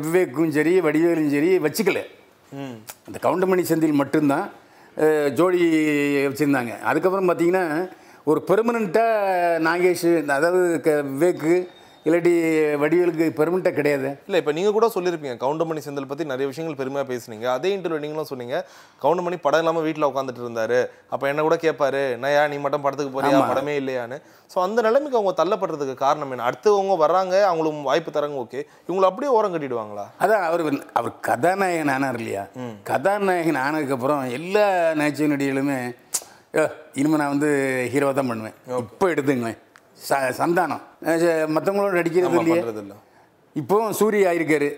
விவேக்கும் 0.06 0.54
சரி 0.56 0.74
வடிவேலும் 0.86 1.32
சரி 1.34 1.50
வச்சுக்கல. 1.66 2.00
அந்த 3.06 3.18
கவுண்டமணி 3.26 3.62
செந்தில் 3.70 4.00
மட்டும்தான் 4.00 4.46
ஜோடி 5.38 5.60
வச்சுருந்தாங்க. 6.26 6.72
அதுக்கப்புறம் 6.90 7.28
பார்த்தீங்கன்னா 7.28 7.64
ஒரு 8.30 8.40
பெர்மனண்ட்டாக 8.48 9.60
நாகேஷ் 9.68 10.10
அதாவது 10.38 10.60
க 10.86 10.90
விவேக்கு 11.12 11.54
இல்லாட்டி 12.06 12.32
வடிவேலுக்கு 12.82 13.26
பெர்மனண்ட்டாக 13.38 13.74
கிடையாது. 13.78 14.08
இல்லை 14.26 14.38
இப்போ 14.42 14.52
நீங்கள் 14.56 14.74
கூட 14.76 14.86
சொல்லியிருப்பீங்க 14.94 15.36
கவுண்டமணி 15.42 15.80
செந்தில் 15.84 16.08
பற்றி 16.10 16.24
நிறைய 16.30 16.46
விஷயங்கள் 16.52 16.78
பெருமையாக 16.80 17.06
பேசுனீங்க. 17.10 17.46
அதே 17.56 17.70
இன்டர்வியூ 17.76 18.00
நீங்களும் 18.04 18.28
சொன்னீங்க 18.30 18.56
கவுண்டமணி 19.04 19.36
படம் 19.44 19.62
இல்லாமல் 19.62 19.84
வீட்டில் 19.86 20.08
உட்காந்துட்டு 20.08 20.42
இருந்தாரு. 20.44 20.80
அப்போ 21.14 21.24
என்ன 21.32 21.44
கூட 21.48 21.56
கேட்பாரு 21.66 22.02
நயா 22.24 22.42
நீ 22.52 22.58
மட்டும் 22.64 22.84
படத்துக்கு 22.86 23.14
போறியா. 23.16 23.40
படமே 23.52 23.74
இல்லையான்னு. 23.82 24.18
ஸோ 24.52 24.58
அந்த 24.66 24.78
நிலைமைக்கு 24.88 25.18
அவங்க 25.20 25.34
தள்ளப்படுறதுக்கு 25.42 25.96
காரணம் 26.04 26.32
என்ன? 26.34 26.48
அடுத்தவங்க 26.50 26.96
வர்றாங்க 27.04 27.34
அவங்களுக்கு 27.50 27.88
வாய்ப்பு 27.90 28.16
தராங்க 28.18 28.42
ஓகே. 28.44 28.60
இவங்களை 28.86 29.08
அப்படியே 29.10 29.32
ஓரம் 29.38 29.54
கட்டிடுவாங்களா? 29.56 30.06
அதான் 30.24 30.46
அவர் 30.50 30.64
அவர் 31.00 31.14
கதாநாயகன் 31.30 31.94
ஆனார் 31.96 32.20
இல்லையா? 32.22 32.44
கதாநாயகன் 32.92 33.62
ஆனதுக்கப்புறம் 33.66 34.22
எல்லா 34.40 34.66
நகைச்சுவை 35.00 35.30
நடிகளுமே 35.34 35.80
இனிமேல் 37.00 37.20
நான் 37.20 37.34
வந்து 37.34 37.50
ஹீரோவாக 37.92 38.14
தான் 38.16 38.30
பண்ணுவேன். 38.30 38.56
இப்போ 38.84 39.06
எடுத்துங்களேன் 39.12 39.60
ச 40.08 40.18
சந்தானம். 40.40 40.82
மற்றவங்களோட 41.54 41.92
நடிக்கிறது 42.00 42.38
இல்லையே? 42.42 42.62
இப்போவும் 43.60 43.96
சூரிய 44.00 44.30
ஆயிருக்காரு. 44.30 44.70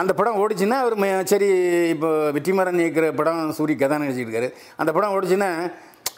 அந்த 0.00 0.12
படம் 0.18 0.38
ஓடிச்சுன்னா 0.42 0.76
அவர் 0.84 0.96
சரி 1.32 1.48
இப்போ 1.94 2.08
வெற்றிமாறன் 2.36 2.82
இயக்குற 2.84 3.06
படம் 3.20 3.40
சூரிய 3.58 3.76
கதை 3.82 3.96
நடிச்சிட்டு 4.02 4.28
இருக்காரு 4.28 4.48
அந்த 4.80 4.90
படம் 4.96 5.14
ஓடிச்சுன்னா 5.16 5.50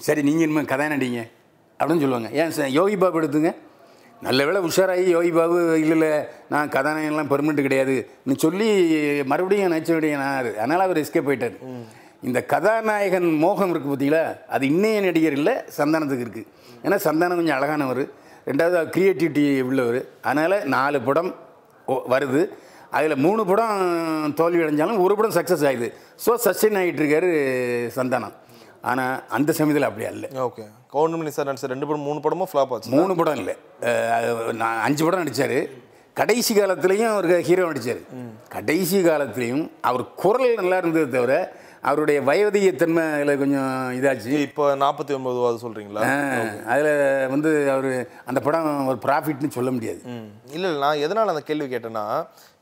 சரி 0.07 0.23
நீங்கள் 0.29 0.47
இனிமேல் 0.47 0.71
கதை 0.73 0.87
நடிங்க 0.93 1.21
அப்படின்னு 1.81 2.05
சொல்லுவாங்க. 2.05 2.31
ஏன் 2.41 2.55
சார் 2.57 2.73
யோகி 2.79 2.97
பாபு 3.03 3.19
எடுத்துங்க. 3.21 3.53
நல்ல 4.27 4.41
வேளை 4.47 4.61
உஷாராகி 4.69 5.05
யோகி 5.17 5.31
பாபு 5.37 5.59
இல்லை 5.83 5.95
இல்லை 5.97 6.11
நான் 6.53 6.73
கதாநாயகன்லாம் 6.75 7.31
பெர்மனெண்ட் 7.33 7.67
கிடையாதுன்னு 7.67 8.37
சொல்லி 8.45 8.69
மறுபடியும் 9.31 9.73
நடிச்சவடைய 9.75 10.17
நான் 10.23 10.39
அதனால் 10.63 10.85
அவர் 10.87 11.03
எஸ்கேப் 11.03 11.29
போயிட்டார். 11.29 11.57
இந்த 12.29 12.39
கதாநாயகன் 12.53 13.29
மோகம் 13.45 13.71
இருக்குது 13.73 13.93
பார்த்தீங்களா 13.93 14.25
அது 14.55 14.65
இன்னைய 14.73 14.99
நடிகர் 15.07 15.39
இல்லை 15.41 15.55
சந்தானத்துக்கு 15.79 16.27
இருக்குது 16.27 16.49
ஏன்னா 16.85 16.99
சந்தானம் 17.07 17.41
கொஞ்சம் 17.41 17.59
அழகானவர். 17.59 18.03
ரெண்டாவது 18.49 18.81
க்ரியேட்டிவிட்டி 18.95 19.45
உள்ளவர். 19.69 20.01
அதனால் 20.29 20.57
நாலு 20.75 21.01
படம் 21.09 21.31
வருது. 22.15 22.43
அதில் 22.97 23.21
மூணு 23.25 23.43
படம் 23.51 23.81
தோல்வி 24.39 24.63
அடைஞ்சாலும் 24.65 25.03
ஒரு 25.07 25.15
படம் 25.19 25.37
சக்ஸஸ் 25.39 25.65
ஆகுது. 25.71 25.89
ஸோ 26.25 26.31
சஸ்டெயின் 26.45 26.79
ஆகிட்டு 26.81 27.03
இருக்காரு 27.03 27.29
சந்தானம் 27.99 28.37
ஆனால் 28.91 29.17
அந்த 29.37 29.51
சமயத்தில் 29.59 29.89
அப்படி 29.89 30.07
அல்ல. 30.11 30.27
ஓகே. 30.47 30.65
கவுண்டமணி 30.95 31.33
சார் 31.37 31.49
நடிச்ச 31.49 31.69
ரெண்டு 31.73 31.87
படம் 31.89 32.07
மூணு 32.09 32.21
படமும் 32.25 32.51
ஃப்ளாப் 32.51 32.73
ஆச்சு. 32.75 32.91
மூணு 32.99 33.13
படம் 33.21 33.39
இல்லை. 33.41 33.55
நான் 34.63 34.81
அஞ்சு 34.87 35.03
படம் 35.07 35.23
நடித்தார் 35.23 35.59
கடைசி 36.21 36.53
காலத்துலேயும் 36.59 37.11
அவர் 37.15 37.29
ஹீரோ 37.49 37.67
நடித்தார் 37.71 38.01
கடைசி 38.55 38.99
காலத்துலேயும் 39.09 39.65
அவர் 39.89 40.05
குரல் 40.23 40.59
நல்லா 40.61 40.79
இருந்தது 40.83 41.09
தவிர 41.17 41.35
அவருடைய 41.89 42.19
வயோதிகத்தன்மை 42.29 43.05
அதில் 43.17 43.41
கொஞ்சம் 43.43 43.71
இதாச்சு. 43.99 44.33
இப்போ 44.49 44.65
நாற்பத்தி 44.83 45.13
ஒன்பது 45.19 45.61
சொல்றீங்களா 45.65 46.03
அதில் 46.73 46.91
வந்து 47.35 47.51
அவர் 47.75 47.91
அந்த 48.31 48.41
படம் 48.47 48.69
ஒரு 48.91 48.99
ப்ராஃபிட்னு 49.07 49.57
சொல்ல 49.57 49.71
முடியாது. 49.77 50.01
இல்லை 50.57 50.67
இல்லை 50.71 50.81
நான் 50.87 51.03
எதனால் 51.07 51.33
அந்த 51.35 51.43
கேள்வி 51.51 51.69
கேட்டேன்னா 51.75 52.05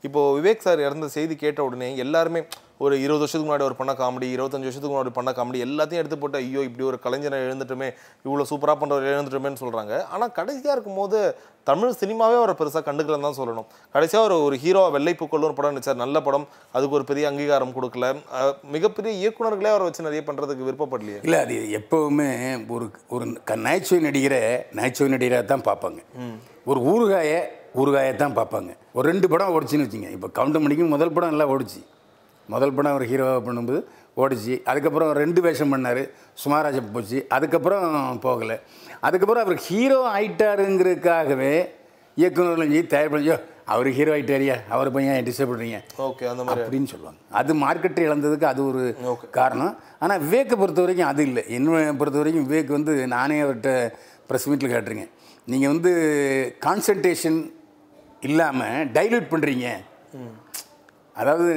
இப்போ 0.07 0.21
விவேக் 0.37 0.65
சார் 0.67 0.85
இறந்த 0.87 1.09
செய்தி 1.17 1.35
கேட்ட 1.43 1.59
உடனே 1.69 1.89
எல்லாருமே 2.05 2.41
ஒரு 2.79 3.01
இருபது 3.01 3.19
வருஷத்துக்கு 3.19 3.47
முன்னாடி 3.47 3.63
ஒரு 3.63 3.75
பண்ண 3.75 3.91
காமெடி 3.93 4.27
இருபத்தஞ்சு 4.35 4.67
வருஷத்துக்கு 4.67 4.93
முன்னாடி 4.93 5.11
பண்ண 5.13 5.31
காமெடி 5.31 5.59
எல்லாத்தையும் 5.65 6.01
எடுத்து 6.01 6.17
போட்டு 6.17 6.37
ஐயோ 6.37 6.61
இப்படி 6.61 6.83
ஒரு 6.83 6.97
கலைஞரை 7.05 7.39
எழுந்துட்டுமே 7.45 7.87
இவ்வளோ 8.25 8.45
சூப்பராக 8.51 8.75
பண்ணுறவர் 8.81 9.13
எழுந்துட்டுமேன்னு 9.13 9.61
சொல்கிறாங்க 9.63 10.05
ஆனால் 10.07 10.31
கடைசியாக 10.31 10.71
இருக்கும்போது 10.71 11.19
தமிழ் 11.63 11.97
சினிமாவே 12.01 12.35
அவரை 12.41 12.55
பெருசாக 12.59 12.83
கண்டுக்கலன்னு 12.85 13.27
தான் 13.27 13.39
சொல்லணும். 13.39 13.65
கடைசியாக 13.91 14.27
ஒரு 14.27 14.43
ஒரு 14.43 14.55
ஹீரோ 14.55 14.89
வெள்ளை 14.89 15.13
பூக்கள் 15.13 15.41
ஒரு 15.41 15.53
படம் 15.53 15.75
நடிச்சார் 15.75 16.03
நல்ல 16.03 16.21
படம். 16.21 16.47
அதுக்கு 16.71 16.95
ஒரு 16.95 17.03
பெரிய 17.03 17.27
அங்கீகாரம் 17.27 17.75
கொடுக்கல. 17.75 18.05
மிகப்பெரிய 18.75 19.11
இயக்குனர்களே 19.21 19.69
அவரை 19.73 19.85
வச்சு 19.87 20.07
நிறைய 20.07 20.23
பண்ணுறதுக்கு 20.27 20.67
விருப்பப்படலையே. 20.69 21.19
இல்லை 21.23 21.39
அது 21.39 21.57
எப்போவுமே 21.79 22.29
ஒரு 22.69 22.87
ஒரு 23.09 23.27
க- 23.43 23.55
நகைச்சுவை 23.55 24.01
நடிகரை 24.09 24.41
நகைச்சுவை 24.71 25.11
நடிகராக 25.11 25.45
தான் 25.53 25.67
பார்ப்பாங்க. 25.69 25.99
ஒரு 26.65 26.81
ஊறுகாயை 26.93 27.39
ஊறுகாயை 27.75 28.15
தான் 28.15 28.35
பார்ப்பாங்க. 28.35 28.71
ஒரு 28.93 29.11
ரெண்டு 29.11 29.29
படம் 29.29 29.53
ஓடிச்சுன்னு 29.55 29.87
வச்சுங்க 29.87 30.11
இப்போ 30.17 30.29
கவுண்டமணிக்கும் 30.41 30.95
முதல் 30.97 31.11
படம் 31.11 31.29
நல்லா 31.29 31.47
ஓடிச்சு. 31.55 31.81
முதல் 32.53 32.73
படம் 32.75 32.93
அவர் 32.93 33.05
ஹீரோவாக 33.11 33.41
பண்ணும்போது 33.47 33.79
ஓடிச்சு. 34.21 34.53
அதுக்கப்புறம் 34.69 35.11
ரெண்டு 35.21 35.39
வேஷம் 35.45 35.71
பண்ணார். 35.73 36.01
சுமாராஜ 36.43 36.79
போச்சு. 36.95 37.19
அதுக்கப்புறம் 37.35 37.85
போகலை. 38.25 38.57
அதுக்கப்புறம் 39.07 39.43
அவர் 39.45 39.59
ஹீரோ 39.67 39.99
ஆயிட்டாருங்கிறதுக்காகவே 40.15 41.53
இயக்குநர்களும் 42.21 42.73
சரி 42.75 42.87
தயாரிப்பாளர் 42.93 43.43
அவர் 43.73 43.87
ஹீரோ 43.97 44.11
ஆயிட்டாரியா? 44.15 44.55
அவர் 44.75 44.89
பையன் 44.93 45.25
டிஸ்டர்ப் 45.27 45.51
பண்ணுறீங்க 45.51 45.79
ஓகே 46.05 46.23
அந்த 46.31 46.43
மாதிரி. 46.45 46.61
அப்படின்னு 46.63 46.89
சொல்லுவாங்க. 46.93 47.19
அது 47.39 47.51
மார்க்கெட்டை 47.63 48.03
இழந்ததுக்கு 48.07 48.47
அது 48.51 48.61
ஒரு 48.71 48.81
Okay. 49.11 49.29
காரணம். 49.37 49.73
ஆனால் 50.03 50.21
விவேக்கை 50.23 50.55
பொறுத்த 50.61 50.81
வரைக்கும் 50.85 51.09
அது 51.11 51.21
இல்லை. 51.29 51.43
என்னை 51.57 51.81
பொறுத்த 51.99 52.17
வரைக்கும் 52.21 52.47
விவேக் 52.49 52.75
வந்து 52.77 52.93
நானே 53.15 53.37
அவர்கிட்ட 53.45 53.73
ப்ரெஸ் 54.29 54.47
மீட்டில் 54.49 54.73
கேட்டிருக்கேன். 54.73 55.11
நீங்கள் 55.51 55.71
வந்து 55.73 55.91
கான்சன்ட்ரேஷன் 56.65 57.39
இல்லாமல் 58.29 58.89
டைல்யூட் 58.97 59.31
பண்ணுறீங்க 59.33 59.67
அதாவது 61.21 61.51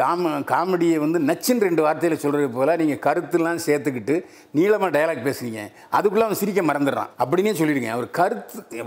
காம 0.00 0.32
காமெடியை 0.50 0.96
வந்து 1.04 1.18
நச்சுன்னு 1.28 1.66
ரெண்டு 1.68 1.82
வார்த்தையில் 1.84 2.22
சொல்கிறது 2.24 2.48
போல் 2.56 2.72
நீங்கள் 2.80 3.00
கருத்துலாம் 3.06 3.60
சேர்த்துக்கிட்டு 3.66 4.16
நீளமாக 4.56 4.90
டயலாக் 4.96 5.26
பேசுறீங்க. 5.28 5.62
அதுக்குள்ளே 5.98 6.26
அவன் 6.26 6.40
சிரிக்க 6.42 6.62
மறந்துடுறான். 6.70 7.10
அப்படின்னே 7.22 7.54
சொல்லிடுங்க. 7.60 7.90
அவர் 7.96 8.08
கருத்து 8.18 8.82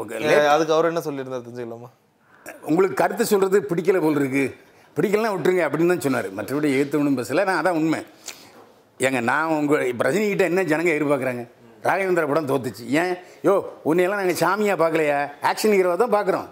அதுக்கு 0.56 0.76
அவர் 0.76 0.90
என்ன 0.92 1.04
சொல்லியிருந்தார் 1.08 1.46
தெரிஞ்சுக்கலாமா? 1.48 1.90
உங்களுக்கு 2.70 2.98
கருத்து 3.02 3.26
சொல்கிறது 3.32 3.58
பிடிக்கல 3.72 4.00
போல் 4.06 4.20
இருக்கு. 4.22 4.46
பிடிக்கலனா 4.98 5.34
விட்டுருங்க 5.34 5.66
அப்படின்னு 5.68 5.94
தான் 5.94 6.06
சொன்னார். 6.06 6.30
மற்றபடி 6.38 6.70
ஏற்றவனும் 6.78 7.20
பேசல. 7.20 7.44
நான் 7.50 7.60
அதான் 7.62 7.80
உண்மை. 7.82 8.00
ஏங்க 9.08 9.20
நான் 9.32 9.52
உங்கள் 9.60 9.86
இப்போ 9.92 10.04
ரஜினிகிட்ட 10.08 10.46
என்ன 10.52 10.64
ஜனங்க 10.72 10.92
எதிர்பார்க்குறாங்க? 10.96 11.44
ராகவேந்திர 11.86 12.26
படம் 12.32 12.50
தோத்துச்சு. 12.50 12.84
ஏன்? 13.02 13.14
யோ 13.48 13.54
உன்னையெல்லாம் 13.90 14.22
நாங்கள் 14.22 14.42
சாமியாக 14.42 14.78
பார்க்கலையா? 14.82 15.20
ஆக்ஷன் 15.52 15.76
ஹீரோவை 15.78 15.96
தான் 16.02 16.16
பார்க்குறோம். 16.18 16.50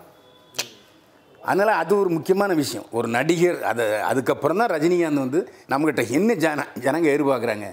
அதனால் 1.50 1.72
அது 1.82 1.94
ஒரு 2.02 2.10
முக்கியமான 2.16 2.52
விஷயம். 2.62 2.86
ஒரு 2.98 3.08
நடிகர் 3.16 3.60
அதை 3.72 3.84
அதுக்கப்புறம் 4.12 4.60
தான் 4.62 4.72
ரஜினிகாந்த் 4.74 5.24
வந்து 5.26 5.40
நம்மகிட்ட 5.72 6.04
என்ன 6.18 6.36
ஜன 6.44 6.66
ஜனங்க 6.86 7.08
எதிர்பார்க்குறாங்க 7.14 7.68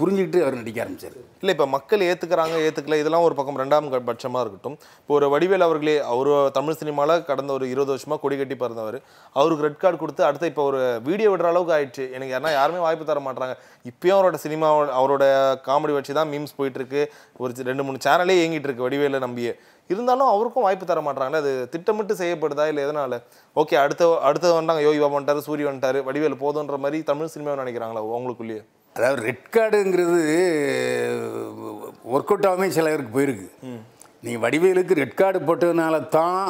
புரிஞ்சுக்கிட்டு 0.00 0.40
அவர் 0.44 0.58
நடிக்க 0.60 0.82
ஆரம்பிச்சார். 0.84 1.16
இல்லை 1.42 1.52
இப்போ 1.56 1.66
மக்கள் 1.74 2.06
ஏற்றுக்கிறாங்க 2.08 2.56
ஏற்றுக்கல 2.66 2.98
இதெல்லாம் 3.02 3.26
ஒரு 3.28 3.34
பக்கம் 3.38 3.60
ரெண்டாம் 3.62 3.88
பட்சமாக 4.10 4.42
இருக்கட்டும். 4.44 4.76
இப்போ 5.02 5.14
ஒரு 5.18 5.28
வடிவேல் 5.34 5.66
அவர்களே 5.68 5.96
அவர் 6.12 6.30
தமிழ் 6.58 6.78
சினிமாவில் 6.80 7.24
கடந்த 7.30 7.52
ஒரு 7.58 7.66
இருபது 7.72 7.92
வருஷமாக 7.94 8.20
கொடி 8.24 8.36
கட்டி 8.40 8.56
பிறந்தவர். 8.62 8.98
அவருக்கு 9.40 9.66
ரெட் 9.66 9.80
கார்டு 9.82 9.98
கொடுத்து 10.02 10.22
அடுத்து 10.28 10.50
இப்போ 10.52 10.64
ஒரு 10.70 10.80
வீடியோ 11.08 11.30
விடுற 11.32 11.48
அளவுக்கு 11.52 11.76
ஆயிடுச்சு. 11.76 12.06
எனக்கு 12.16 12.34
யாருன்னா 12.34 12.54
யாருமே 12.58 12.80
வாய்ப்பு 12.86 13.10
தர 13.10 13.22
மாட்டாங்க 13.26 13.56
இப்போயும் 13.90 14.16
அவரோட 14.18 14.38
சினிமா 14.46 14.68
அவரோட 15.00 15.24
காமெடி 15.68 15.94
வச்சு 15.98 16.18
தான் 16.20 16.30
மீம்ஸ் 16.32 16.58
போயிட்டுருக்கு 16.60 17.02
ஒரு 17.42 17.68
ரெண்டு 17.70 17.86
மூணு 17.86 18.04
சேனலே 18.08 18.36
இயங்கிட்டு 18.40 18.68
இருக்கு 18.68 18.86
வடிவேலை 18.88 19.20
நம்பியே. 19.26 19.54
இருந்தாலும் 19.90 20.30
அவருக்கும் 20.32 20.64
வாய்ப்பு 20.66 20.86
தர 20.90 21.00
மாட்டாங்களே 21.06 21.40
அது 21.42 21.52
திட்டமிட்டு 21.72 22.14
செய்யப்படுதா 22.20 22.64
இல்லை 22.70 22.82
எதனால? 22.86 23.14
ஓகே 23.56 23.74
அடுத்த 23.84 24.08
அடுத்து 24.28 24.54
வந்தாங்க 24.58 24.82
யோகி 24.86 25.00
பாபா 25.02 25.16
வந்துட்டாரு 25.16 25.46
சூரிய 25.48 25.66
வந்துட்டாரு 25.68 26.00
வடிவேல் 26.08 26.42
போதுன்ற 26.44 26.76
மாதிரி 26.84 26.98
தமிழ் 27.10 27.32
சினிமாவை 27.34 27.56
நினைக்கிறாங்களா 27.62 28.02
உங்களுக்குள்ளேயே 28.18 28.62
அதாவது 28.96 29.22
ரெட் 29.28 29.48
கார்டுங்கிறது 29.56 30.22
ஒர்க் 32.14 32.32
அவுட் 32.32 32.48
ஆகாமே 32.48 32.68
சில 32.76 32.88
பேருக்கு 32.92 33.14
போயிருக்கு. 33.16 33.46
நீங்கள் 34.24 34.42
வடிவேலுக்கு 34.44 34.98
ரெட் 35.02 35.18
கார்டு 35.20 35.38
போட்டதுனால 35.48 36.00
தான் 36.16 36.40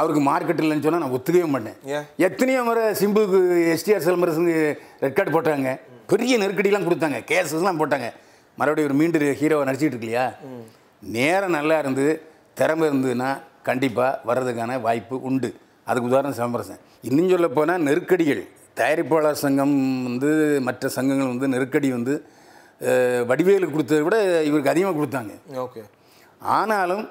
அவருக்கு 0.00 0.22
மார்க்கெட் 0.28 0.62
இல்லைன்னு 0.64 0.84
சொன்னால் 0.86 1.02
நான் 1.04 1.14
ஒத்துக்கவே 1.16 1.48
மாட்டேன்? 1.54 1.78
எத்தனையோ 2.26 2.60
முறை 2.68 2.84
சிம்புக்கு 3.00 3.40
எஸ்டிஆர் 3.72 4.04
சிலம்பரசுக்கு 4.06 4.54
ரெட் 5.04 5.16
கார்டு 5.18 5.34
போட்டாங்க. 5.36 5.72
பெரிய 6.12 6.36
நெருக்கடிலாம் 6.42 6.86
கொடுத்தாங்க. 6.88 7.18
கேசஸ்லாம் 7.30 7.80
போட்டாங்க. 7.82 8.08
மறுபடியும் 8.60 8.88
ஒரு 8.90 8.96
மீண்டு 9.00 9.34
ஹீரோவை 9.40 9.66
நடிச்சிட்டு 9.68 9.94
இருக்கு 9.94 10.08
இல்லையா 10.08 10.26
நேரம் 11.18 11.56
நல்லா 11.58 11.76
இருந்து 11.82 12.06
திறமை 12.58 12.84
இருந்ததுன்னா 12.90 13.30
கண்டிப்பாக 13.68 14.12
வர்றதுக்கான 14.28 14.80
வாய்ப்பு 14.86 15.16
உண்டு. 15.28 15.50
அதுக்கு 15.88 16.10
உதாரணம் 16.10 16.36
சிலம்பரசன் 16.38 16.82
இன்னும் 17.08 17.32
சொல்ல 17.32 17.48
போனால் 17.56 17.84
நெருக்கடிகள். 17.88 18.42
தயாரிப்பாளர் 18.78 19.42
சங்கம் 19.44 19.74
வந்து 20.08 20.30
மற்ற 20.66 20.88
சங்கங்கள் 20.96 21.32
வந்து 21.32 21.48
நெருக்கடி 21.54 21.88
வந்து 21.96 22.14
வடிவேலுக்கு 23.30 23.74
கொடுத்ததை 23.74 24.02
விட 24.06 24.16
இவருக்கு 24.48 24.72
அதிகமாக 24.72 24.96
கொடுத்தாங்க. 24.98 25.32
ஓகே. 25.64 25.82
ஆனாலும் 26.56 27.04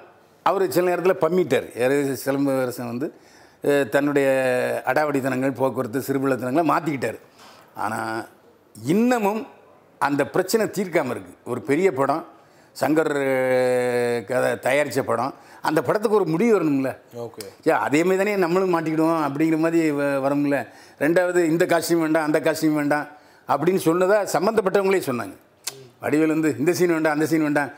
அவர் 0.50 0.64
சில 0.76 0.86
நேரத்தில் 0.90 1.22
பம்மிட்டார். 1.24 1.68
சிலம்பரசன் 2.24 2.92
வந்து 2.94 3.08
தன்னுடைய 3.94 4.28
அடாவடித்தனங்கள் 4.92 5.60
போக்குவரத்து 5.60 6.08
சிறுபிள்ளத்தனங்களை 6.08 6.66
மாற்றிக்கிட்டார் 6.74 7.20
ஆனால் 7.84 8.22
இன்னமும் 8.94 9.42
அந்த 10.02 10.22
பிரச்சனை 10.36 10.66
தீர்க்காமல் 10.78 11.14
இருக்குது 11.16 11.40
ஒரு 11.52 11.60
பெரிய 11.70 11.88
படம் 12.00 12.24
சங்கர் 12.80 13.14
கதை 14.30 14.50
தயாரித்த 14.66 15.02
படம். 15.10 15.34
அந்த 15.68 15.80
படத்துக்கு 15.88 16.20
ஒரு 16.20 16.28
முடிவு 16.34 16.52
வரணும்ல. 16.58 16.92
ஓகே. 17.24 17.44
ஏ 17.68 17.72
அதே 17.86 18.00
மாதிரி 18.04 18.20
தானே 18.22 18.36
நம்மளும் 18.44 18.74
மாட்டிக்கிடுவோம் 18.76 19.24
அப்படிங்கிற 19.28 19.58
மாதிரி 19.66 19.82
வரும்ல. 20.26 20.58
ரெண்டாவது 21.04 21.42
இந்த 21.52 21.64
காஸ்டியூம் 21.74 22.04
வேண்டாம் 22.06 22.28
அந்த 22.30 22.40
காஸ்டியூம் 22.48 22.80
வேண்டாம் 22.82 23.08
அப்படின்னு 23.54 23.82
சொன்னதா 23.88 24.20
சம்மந்தப்பட்டவங்களே 24.36 25.02
சொன்னாங்க. 25.10 25.36
வடிவேல் 26.04 26.36
வந்து 26.36 26.52
இந்த 26.62 26.72
சீன் 26.78 26.96
வேண்டாம் 26.96 27.16
அந்த 27.18 27.26
சீன் 27.32 27.46
வேண்டாம் 27.48 27.72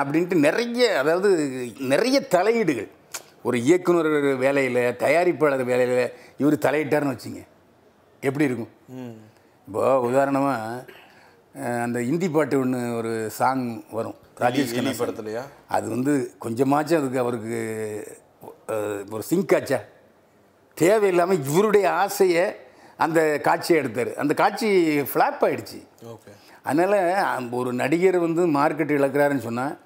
அப்படின்ட்டு 0.00 0.36
நிறைய 0.46 0.88
அதாவது 1.02 1.28
நிறைய 1.92 2.16
தலையீடுகள். 2.34 2.90
ஒரு 3.48 3.56
இயக்குனர் 3.66 4.10
வேலையில் 4.42 4.82
தயாரிப்பாளர் 5.04 5.64
வேலையில் 5.70 6.02
இவர் 6.42 6.64
தலையிட்டார்னு 6.66 7.14
வச்சுங்க. 7.14 7.40
எப்படி 8.28 8.48
இருக்கும்? 8.48 8.72
இப்போ 9.68 9.84
உதாரணமாக 10.08 10.84
அந்த 11.84 11.98
இந்தி 12.10 12.28
பாட்டு 12.34 12.56
ஒன்று 12.64 12.80
ஒரு 12.98 13.12
சாங் 13.38 13.64
வரும். 13.98 14.18
ராஜேஷ் 14.36 14.74
கண்ணா 14.74 14.90
படத்துலயா 14.90 15.42
அது 15.68 15.88
வந்து 15.88 16.34
கொஞ்சமாச்சும் 16.40 16.96
அதுக்கு 16.96 17.18
அவருக்கு 17.18 17.60
ஒரு 19.10 19.22
சிங்க் 19.22 19.54
ஆச்சா 19.54 19.80
தேவையில்லாமல் 20.74 21.44
இவருடைய 21.44 21.90
ஆசையை 21.92 22.44
அந்த 22.96 23.38
காட்சியை 23.42 23.82
எடுத்தார். 23.82 24.14
அந்த 24.14 24.34
காட்சி 24.34 24.68
ஃப்ளாப் 25.00 25.40
ஆயிடுச்சு. 25.40 25.78
ஓகே. 26.06 26.30
அதனால் 26.62 27.50
ஒரு 27.50 27.72
நடிகர் 27.72 28.18
வந்து 28.18 28.46
மார்க்கெட் 28.46 28.96
இழக்கிறாருன்னு 28.98 29.38
சொன்னால் 29.38 29.78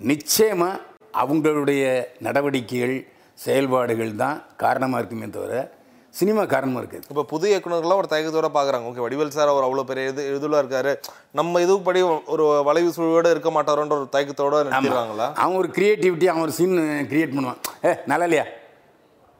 நிச்சயமாக 0.00 0.80
அவங்களுடைய 1.22 2.06
நடவடிக்கைகள் 2.20 3.06
செயல்பாடுகள் 3.34 4.14
தான் 4.14 4.44
காரணமாக 4.56 4.98
இருக்குமே 4.98 5.30
தவிர 5.30 5.72
சினிமா 6.14 6.42
காரணமாக 6.52 6.80
இருக்காது 6.82 7.06
இப்போ 7.12 7.22
புது 7.32 7.46
இயக்குனர்கள்லாம் 7.50 8.00
ஒரு 8.02 8.10
தயக்கத்தோட 8.12 8.48
பார்க்குறாங்க 8.56 8.88
ஓகே 8.90 9.04
வடிவேல் 9.04 9.32
சார் 9.36 9.52
அவர் 9.52 9.66
அவ்வளோ 9.66 9.84
பெரிய 9.90 10.10
இது 10.12 10.22
இதுல 10.36 10.60
இருக்காரு. 10.62 10.92
நம்ம 11.38 11.60
இதுபடி 11.64 12.00
ஒரு 12.34 12.44
வளைவு 12.68 12.90
சுழியோட 12.96 13.30
இருக்க 13.34 13.50
மாட்டாரோன்ற 13.56 13.96
ஒரு 14.00 14.08
தயக்கத்தோட 14.14 14.60
நிறுத்திடுறாங்களா? 14.66 15.26
அவன் 15.42 15.58
ஒரு 15.62 15.70
க்ரியேட்டிவிட்டி 15.76 16.28
அவன் 16.32 16.44
ஒரு 16.46 16.54
சீன் 16.58 16.76
கிரியேட் 17.12 17.34
பண்ணுவான் 17.36 17.60
ஏ 17.88 17.92
நல்லா 18.12 18.28
இல்லையா? 18.28 18.46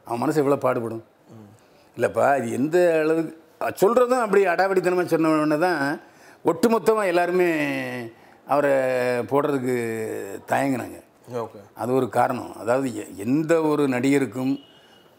அவன் 0.06 0.22
மனசு 0.24 0.42
எவ்வளோ 0.44 0.58
பாடுபடும். 0.66 1.04
இல்லைப்பா 1.96 2.26
இது 2.40 2.48
எந்த 2.60 2.76
அளவுக்கு 3.04 3.32
சொல்கிறதும் 3.82 4.24
அப்படி 4.24 4.42
அடாவடித்தனமாக 4.52 5.12
சொன்ன 5.14 5.32
உடனே 5.34 5.58
தான் 5.68 5.80
ஒட்டுமொத்தமாக 6.44 7.10
எல்லாருமே 7.12 7.48
அவரை 8.52 8.72
போடுறதுக்கு 9.30 9.74
தயங்குனாங்க. 10.50 10.96
ஓகே. 11.42 11.60
அது 11.82 11.90
ஒரு 11.98 12.06
காரணம். 12.16 12.50
அதாவது 12.62 12.88
எந்த 13.26 13.52
ஒரு 13.70 13.84
நடிகருக்கும் 13.92 14.54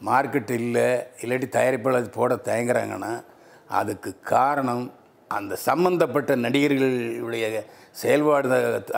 மார்க்கெட் 0.01 0.51
இல்லை 0.51 0.87
இல்லாட்டி 1.21 1.47
தயாரிப்பாளர் 1.57 2.17
போட 2.19 2.35
தயங்குறாங்கன்னா 2.35 3.13
அதுக்கு 3.69 4.11
காரணம் 4.21 4.93
அந்த 5.27 5.55
சம்பந்தப்பட்ட 5.55 6.35
நடிகர்களுடைய 6.35 7.65
செயல்பாடு 7.91 8.47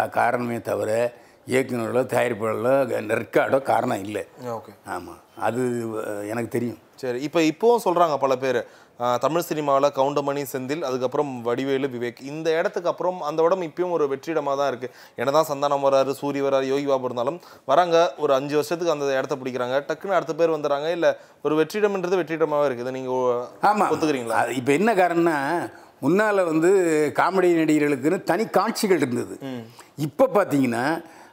காரணமே 0.10 0.62
தவிர 0.62 1.13
இயக்குனர்களோ 1.48 2.01
தயாரிப்பாளர்களோ 2.13 2.74
நெற்காடோ 3.10 3.62
காரணம் 3.62 4.04
இல்லை. 4.04 4.24
ஓகே. 4.46 4.72
ஆமாம் 4.86 5.20
அது 5.36 5.62
எனக்கு 6.30 6.50
தெரியும். 6.50 6.80
சரி. 6.96 7.20
இப்போ 7.22 7.39
இப்போவும் 7.39 7.86
சொல்றாங்க 7.86 8.18
பல 8.18 8.38
பேர். 8.38 8.60
தமிழ் 9.24 9.46
சினிமாவில் 9.48 9.88
கவுண்டமணி 9.98 10.44
செந்தில் 10.51 10.86
அதுக்கப்புறம் 10.88 11.32
வடிவேலு 11.48 11.88
விவேக். 11.96 12.22
இந்த 12.32 12.48
இடத்துக்கு 12.60 12.89
அப்புறம் 12.92 13.20
அந்த 13.30 13.46
இடம் 13.48 13.66
இப்பயும் 13.68 13.94
ஒரு 13.98 14.06
வெற்றிடமாக 14.13 14.56
தான் 14.60 14.70
இருக்கு. 14.72 14.88
என்னதான் 15.22 15.50
சந்தானம் 15.51 15.86
வராரு 15.88 16.13
சூரி 16.22 16.39
வராரு 16.46 16.68
யோகி 16.74 16.88
பாபு 16.92 17.08
இருந்தாலும் 17.10 17.39
வராங்க. 17.72 17.98
ஒரு 18.24 18.34
அஞ்சு 18.38 18.56
வருஷத்துக்கு 18.60 18.96
அந்த 18.96 19.10
இடத்த 19.20 19.38
பிடிக்கிறாங்க. 19.42 19.77
டக்குன்னு 19.89 20.18
அடுத்த 20.20 20.36
பேர் 20.39 20.56
வந்துடுறாங்க. 20.56 20.89
இல்லை 20.98 21.12
ஒரு 21.48 21.56
வெற்றிடம்ன்றது 21.60 22.22
வெற்றிடமாகவே 22.22 22.70
இருக்குது 22.70 22.96
நீங்கள் 22.98 23.44
ஆமாம் 23.72 23.92
ஒத்துக்கிறீங்களா? 23.96 24.39
இப்போ 24.62 24.74
என்ன 24.80 24.94
காரணம்னா 25.01 25.38
முன்னால் 26.06 26.48
வந்து 26.50 26.72
காமெடி 27.20 27.48
நடிகர்களுக்குன்னு 27.60 28.20
தனி 28.32 28.44
காட்சிகள் 28.58 29.00
இருந்தது. 29.04 29.36
இப்போ 30.08 30.25
பார்த்தீங்கன்னா 30.36 30.84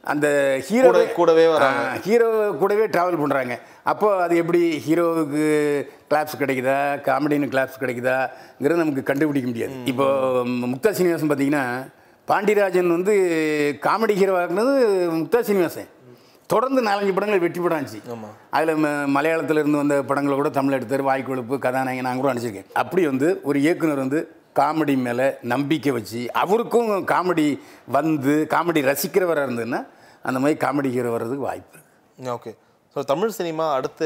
அந்த 0.05 0.59
ஹீரோ 0.63 0.91
கூட- 0.91 1.05
கூடவே. 1.05 1.47
ஹீரோ 2.03 2.55
கூடவே 2.59 2.87
ட்ராவல் 2.87 3.19
பண்ணுறாங்க 3.19 3.59
அப்போ 3.83 4.23
அது 4.23 4.37
எப்படி 4.37 4.83
ஹீரோவுக்கு 4.89 5.45
கிளாப்ஸ் 6.11 6.39
கிடைக்குதா? 6.39 6.77
காமெடின்னு 7.09 7.49
கிளாப்ஸ் 7.49 7.81
கிடைக்குதாங்கிறது 7.81 8.75
நமக்கு 8.75 9.03
கண்டுபிடிக்க 9.03 9.49
முடியாது. 9.49 9.73
இப்போ 9.85 10.05
முக்தா 10.45 10.91
சீனிவாசன் 10.91 11.31
பார்த்தீங்கன்னா 11.31 11.87
பாண்டியராஜன் 12.29 12.89
வந்து 12.89 13.15
காமெடி 13.83 14.13
ஹீரோ 14.13 14.47
ஆக்குனது 14.47 14.85
முக்தா 15.11 15.41
சீனிவாசன். 15.41 15.89
தொடர்ந்து 16.47 16.83
நாலஞ்சு 16.83 17.13
படங்கள் 17.13 17.39
வெற்றி 17.39 17.61
படம் 17.61 17.79
ஆச்சு. 17.79 17.99
அதில் 18.51 18.75
மலையாளத்துல 18.85 19.51
இருந்து 19.51 19.77
வந்த 19.77 20.03
படங்களை 20.03 20.39
கூட 20.39 20.49
தமிழ் 20.49 20.73
எடுத்தார். 20.73 21.05
வாய்க்கொழுப்பு 21.05 21.59
கதாநாயகன் 21.59 22.11
நான் 22.11 22.21
கூட 22.21 22.33
நடிச்சிருக்கேன். 22.33 22.73
அப்படி 22.73 23.07
வந்து 23.07 23.41
ஒரு 23.43 23.61
இயக்குனர் 23.61 23.97
வந்து 23.97 24.29
காமெடி 24.59 24.95
மேலே 25.07 25.27
நம்பிக்கை 25.53 25.93
வச்சு 25.97 26.21
அவருக்கும் 26.43 26.91
காமெடி 27.13 27.47
வந்து 27.99 28.35
காமெடி 28.55 28.81
ரசிக்கிறவராக 28.91 29.47
இருந்ததுன்னா 29.49 29.81
அந்த 30.29 30.39
மாதிரி 30.43 30.59
காமெடி 30.65 30.91
ஹீரோ 30.97 31.11
வர்றதுக்கு 31.15 31.49
வாய்ப்பு 31.49 31.79
ஓகே. 32.19 32.53
ஸோ 32.97 33.03
தமிழ் 33.13 33.37
சினிமா 33.39 33.65
அடுத்த 33.77 34.03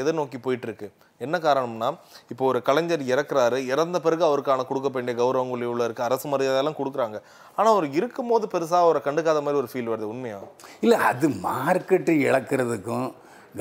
எதை 0.00 0.12
நோக்கி 0.20 0.38
போயிட்டு 0.46 0.66
இருக்கு 0.68 0.88
என்ன 1.20 1.36
காரணம்னா 1.44 1.88
இப்போ 2.32 2.44
ஒரு 2.50 2.58
கலைஞர் 2.68 3.02
இறக்குறாரு 3.12 3.58
இறந்த 3.72 3.96
பிறகு 4.00 4.22
அவருக்கான 4.28 4.64
கொடுக்க 4.66 4.88
வேண்டிய 4.96 5.14
கௌரவங்கள் 5.20 5.64
இவ்வளோ 5.68 5.86
இருக்கு 5.88 6.06
அரசு 6.08 6.26
மரியாதையெல்லாம் 6.32 6.78
கொடுக்குறாங்க. 6.80 7.16
ஆனால் 7.56 7.72
அவர் 7.72 7.86
இருக்கும்போது 7.98 8.46
பெருசாக 8.52 8.84
அவரை 8.86 9.00
கண்டுக்காத 9.06 9.40
மாதிரி 9.46 9.60
ஒரு 9.62 9.70
ஃபீல் 9.72 9.90
வருது 9.92 10.12
உண்மையா? 10.14 10.38
இல்லை 10.84 10.98
அது 11.10 11.28
மார்க்கெட்டு 11.46 12.14
இழக்கிறதுக்கும் 12.28 13.08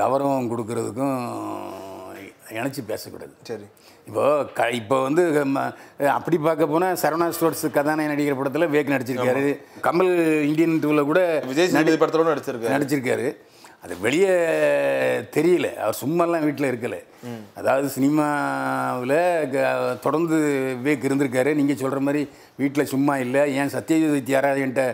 கௌரவம் 0.01 0.51
கொடுக்கறதுக்கும் 0.53 1.17
இணைச்சி 2.57 2.81
பேசக்கூடாது. 2.91 3.33
சரி. 3.49 3.67
இப்போ 4.07 4.25
க 4.53 4.69
இப்போ 4.73 4.97
வந்து 5.03 5.23
அப்படி 6.11 6.37
பார்க்க 6.39 6.67
போனால் 6.67 6.99
சரவணா 7.01 7.27
ஸ்டோர்ஸ் 7.29 7.65
கதாநாயக 7.71 8.11
நடிகர் 8.11 8.37
படத்தில் 8.37 8.71
வேக் 8.73 8.93
நடிச்சிருக்காரு. 8.93 9.41
கமல் 9.85 10.11
இந்தியன் 10.47 10.81
டூவில் 10.83 11.03
கூட 11.03 11.21
விஜய் 11.45 11.69
சேதுபதி 11.73 11.97
படத்தோட 11.97 12.27
நடிச்சிருக்காரு. 12.29 12.73
நடிச்சிருக்காரு. 12.75 13.27
அது 13.83 13.95
வெளியே 13.99 14.31
தெரியல. 15.35 15.67
அவர் 15.81 15.99
சும்மாலாம் 15.99 16.45
வீட்டில் 16.45 16.69
இருக்கலை. 16.69 17.01
அதாவது 17.55 17.87
சினிமாவில் 17.89 19.17
தொடர்ந்து 20.01 20.37
விவேக் 20.77 21.07
இருந்திருக்காரு. 21.07 21.51
நீங்கள் 21.55 21.77
சொல்கிற 21.77 21.99
மாதிரி 22.01 22.21
வீட்டில் 22.55 22.91
சும்மா 22.93 23.15
இல்லை. 23.17 23.43
ஏன் 23.55 23.73
சத்யஜித் 23.75 24.27
தியாகராஜன்ட்ட 24.29 24.85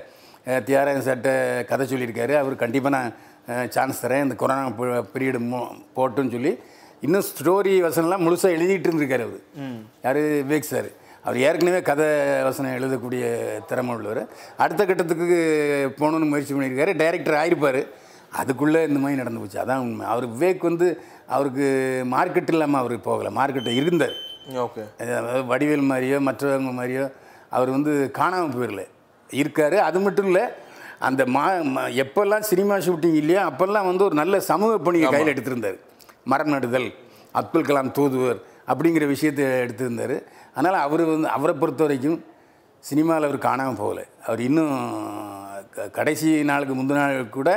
அஹ், 0.47 0.61
தியாகராஜன் 0.63 1.07
சார்ட்ட 1.07 1.31
கதை 1.65 1.85
சொல்லியிருக்காரு. 1.87 2.33
அவர் 2.37 2.55
கண்டிப்பாக 2.55 2.95
நான் 2.95 3.11
சான்ஸ் 3.71 4.01
தரேன். 4.03 4.25
இந்த 4.25 4.35
கொரோனா 4.35 4.63
பீரியடு 5.13 5.39
போட்டுன்னு 5.97 6.31
சொல்லி 6.31 6.51
இன்னும் 7.03 7.21
ஸ்டோரி 7.21 7.67
வசனம்லாம் 7.67 8.27
முழுசாக 8.27 8.55
எழுதிட்டு 8.55 8.87
இருந்திருக்காரு 8.87 9.23
அவர். 9.23 9.39
யார்? 10.03 10.17
விவேக் 10.17 10.59
சார். 10.59 10.85
அவர் 11.23 11.37
ஏற்கனவே 11.37 11.81
கதை 11.81 12.05
வசனம் 12.43 12.71
எழுதக்கூடிய 12.71 13.35
திறமை 13.67 13.95
உள்ளவர். 13.95 14.27
அடுத்த 14.57 14.85
கட்டத்துக்கு 14.85 15.95
போகணுன்னு 15.97 16.29
முயற்சி 16.29 16.53
பண்ணியிருக்காரு. 16.53 16.95
டைரக்டர் 16.95 17.33
ஆயிருப்பார். 17.33 17.87
அதுக்குள்ளே 18.31 18.87
இந்த 18.87 18.99
மாதிரி 18.99 19.17
நடந்து 19.17 19.39
போச்சு. 19.39 19.61
அதான் 19.61 19.77
உண்மை. 19.77 20.05
அவர் 20.05 20.29
விவேக் 20.29 20.57
வந்து 20.59 21.01
அவருக்கு 21.27 22.01
மார்க்கெட் 22.11 22.47
இல்லாமல் 22.47 22.81
அவர் 22.81 22.97
போகலை. 22.97 23.35
மார்க்கெட்டை 23.35 23.75
இருந்தார். 23.75 24.13
ஓகே. 24.53 25.01
அதாவது 25.01 25.55
வடிவேல் 25.55 25.79
மாதிரியோ 25.79 26.19
மற்றவங்க 26.19 26.71
மாதிரியோ 26.71 27.11
அவர் 27.49 27.69
வந்து 27.69 28.11
காணாமல் 28.11 28.49
போயிடல 28.49 28.87
இருக்கார். 29.31 29.77
அது 29.77 29.99
மட்டும் 29.99 30.25
இல்லை 30.25 30.41
அந்த 30.99 31.25
மா 31.25 31.51
ம- 31.51 32.03
எப்பெல்லாம் 32.03 32.39
சினிமா 32.39 32.75
ஷூட்டிங் 32.75 33.13
இல்லையோ 33.13 33.41
அப்போல்லாம் 33.41 33.85
வந்து 33.85 34.03
ஒரு 34.03 34.15
நல்ல 34.15 34.39
சமூக 34.39 34.77
பணியை 34.77 35.09
கையில் 35.09 35.33
எடுத்திருந்தார். 35.33 35.77
மரம் 36.25 36.47
நடுதல் 36.47 36.89
அப்துல் 37.31 37.65
கலாம் 37.65 37.91
தூதுவர் 37.91 38.39
அப்படிங்கிற 38.67 39.07
விஷயத்தை 39.07 39.45
எடுத்திருந்தார். 39.45 40.15
அதனால் 40.53 40.73
அவர் 40.79 41.05
வந்து 41.05 41.27
அவரை 41.27 41.55
பொறுத்த 41.55 41.83
வரைக்கும் 41.83 42.19
சினிமாவில் 42.83 43.23
அவர் 43.23 43.37
காணாமல் 43.37 43.79
போகலை. 43.79 44.03
அவர் 44.25 44.39
இன்னும் 44.39 44.73
க- 45.71 45.89
கடைசி 45.89 46.43
நாளுக்கு 46.43 46.75
முந்தின 46.75 47.01
நாள் 47.01 47.29
கூட 47.29 47.49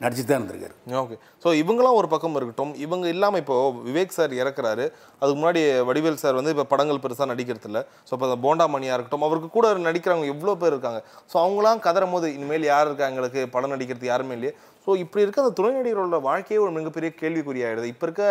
நடிச்சு 0.00 0.24
தான் 0.24 0.38
இருந்திருக்காரு. 0.38 0.74
ஓகே. 0.92 1.16
ஸோ 1.44 1.54
இவங்களாம் 1.54 1.94
ஒரு 1.94 2.08
பக்கம் 2.08 2.34
இருக்கட்டும். 2.34 2.74
இவங்க 2.76 3.08
இல்லாமல் 3.08 3.40
இப்போ 3.40 3.56
விவேக் 3.84 4.08
சார் 4.08 4.32
இறக்குறாரு. 4.32 4.84
அதுக்கு 5.18 5.36
முன்னாடி 5.40 5.84
வடிவேல் 5.84 6.14
சார் 6.14 6.34
வந்து 6.34 6.50
இப்போ 6.50 6.64
படங்கள் 6.64 6.98
பெருசாக 6.98 7.26
நடிக்கிறது 7.26 7.64
இல்லை. 7.64 7.82
ஸோ 8.10 8.12
இப்போ 8.12 8.36
போண்டா 8.36 8.68
மணியாக 8.68 8.94
இருக்கட்டும் 8.94 9.22
அவருக்கு 9.22 9.50
கூட 9.50 9.72
நடிக்கிறவங்க 9.78 10.24
எவ்வளோ 10.24 10.54
பேர் 10.54 10.70
இருக்காங்க. 10.70 11.00
ஸோ 11.32 11.36
அவங்களாம் 11.38 11.78
கதறும் 11.78 12.10
போது 12.10 12.34
இனிமேல் 12.34 12.64
யார் 12.64 12.86
இருக்கா 12.86 13.06
எங்களுக்கு 13.06 13.48
படம் 13.48 13.70
நடிக்கிறது 13.70 14.06
யாருமே 14.06 14.34
இல்லையே. 14.34 14.54
ஸோ 14.86 14.96
இப்படி 14.96 15.22
இருக்க 15.22 15.42
அந்த 15.42 15.52
துணை 15.52 15.70
நடிகர்களோட 15.74 16.18
வாழ்க்கையே 16.22 16.60
ஒரு 16.60 16.72
மிகப்பெரிய 16.72 17.10
கேள்விக்குறியாயிடுது. 17.20 17.90
இப்போ 17.92 18.06
இருக்க 18.06 18.24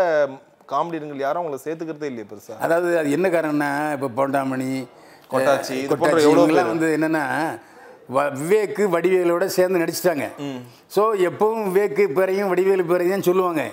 காமெடியன்கள் 0.70 1.22
யாரும் 1.22 1.42
அவங்கள 1.42 1.60
சேர்த்துக்கிறதே 1.64 2.10
இல்லையே 2.10 2.28
பெருசா? 2.28 2.56
அதாவது 2.60 2.90
அது 2.98 3.10
என்ன 3.12 3.28
காரணம்னா 3.30 3.70
இப்போ 3.94 4.10
போண்டாமணி 4.18 4.70
கொட்டாச்சி, 5.30 5.76
கொட்டாச்சி 5.92 6.26
இவங்கெல்லாம். 6.28 6.72
வந்து 6.74 6.88
என்னன்னா 6.98 7.24
வ- 8.10 8.32
விவேக்கு 8.40 8.84
வடிவேலோட 8.90 9.46
சேர்ந்து 9.56 9.82
நடிச்சிட்டாங்க. 9.82 10.26
ஸோ 10.96 11.02
எப்பவும் 11.28 11.66
விவேக்கு 11.68 12.06
பேரையும் 12.18 12.50
வடிவேலு 12.50 12.86
பேரையும் 12.86 13.22
சொல்லுவாங்க. 13.22 13.64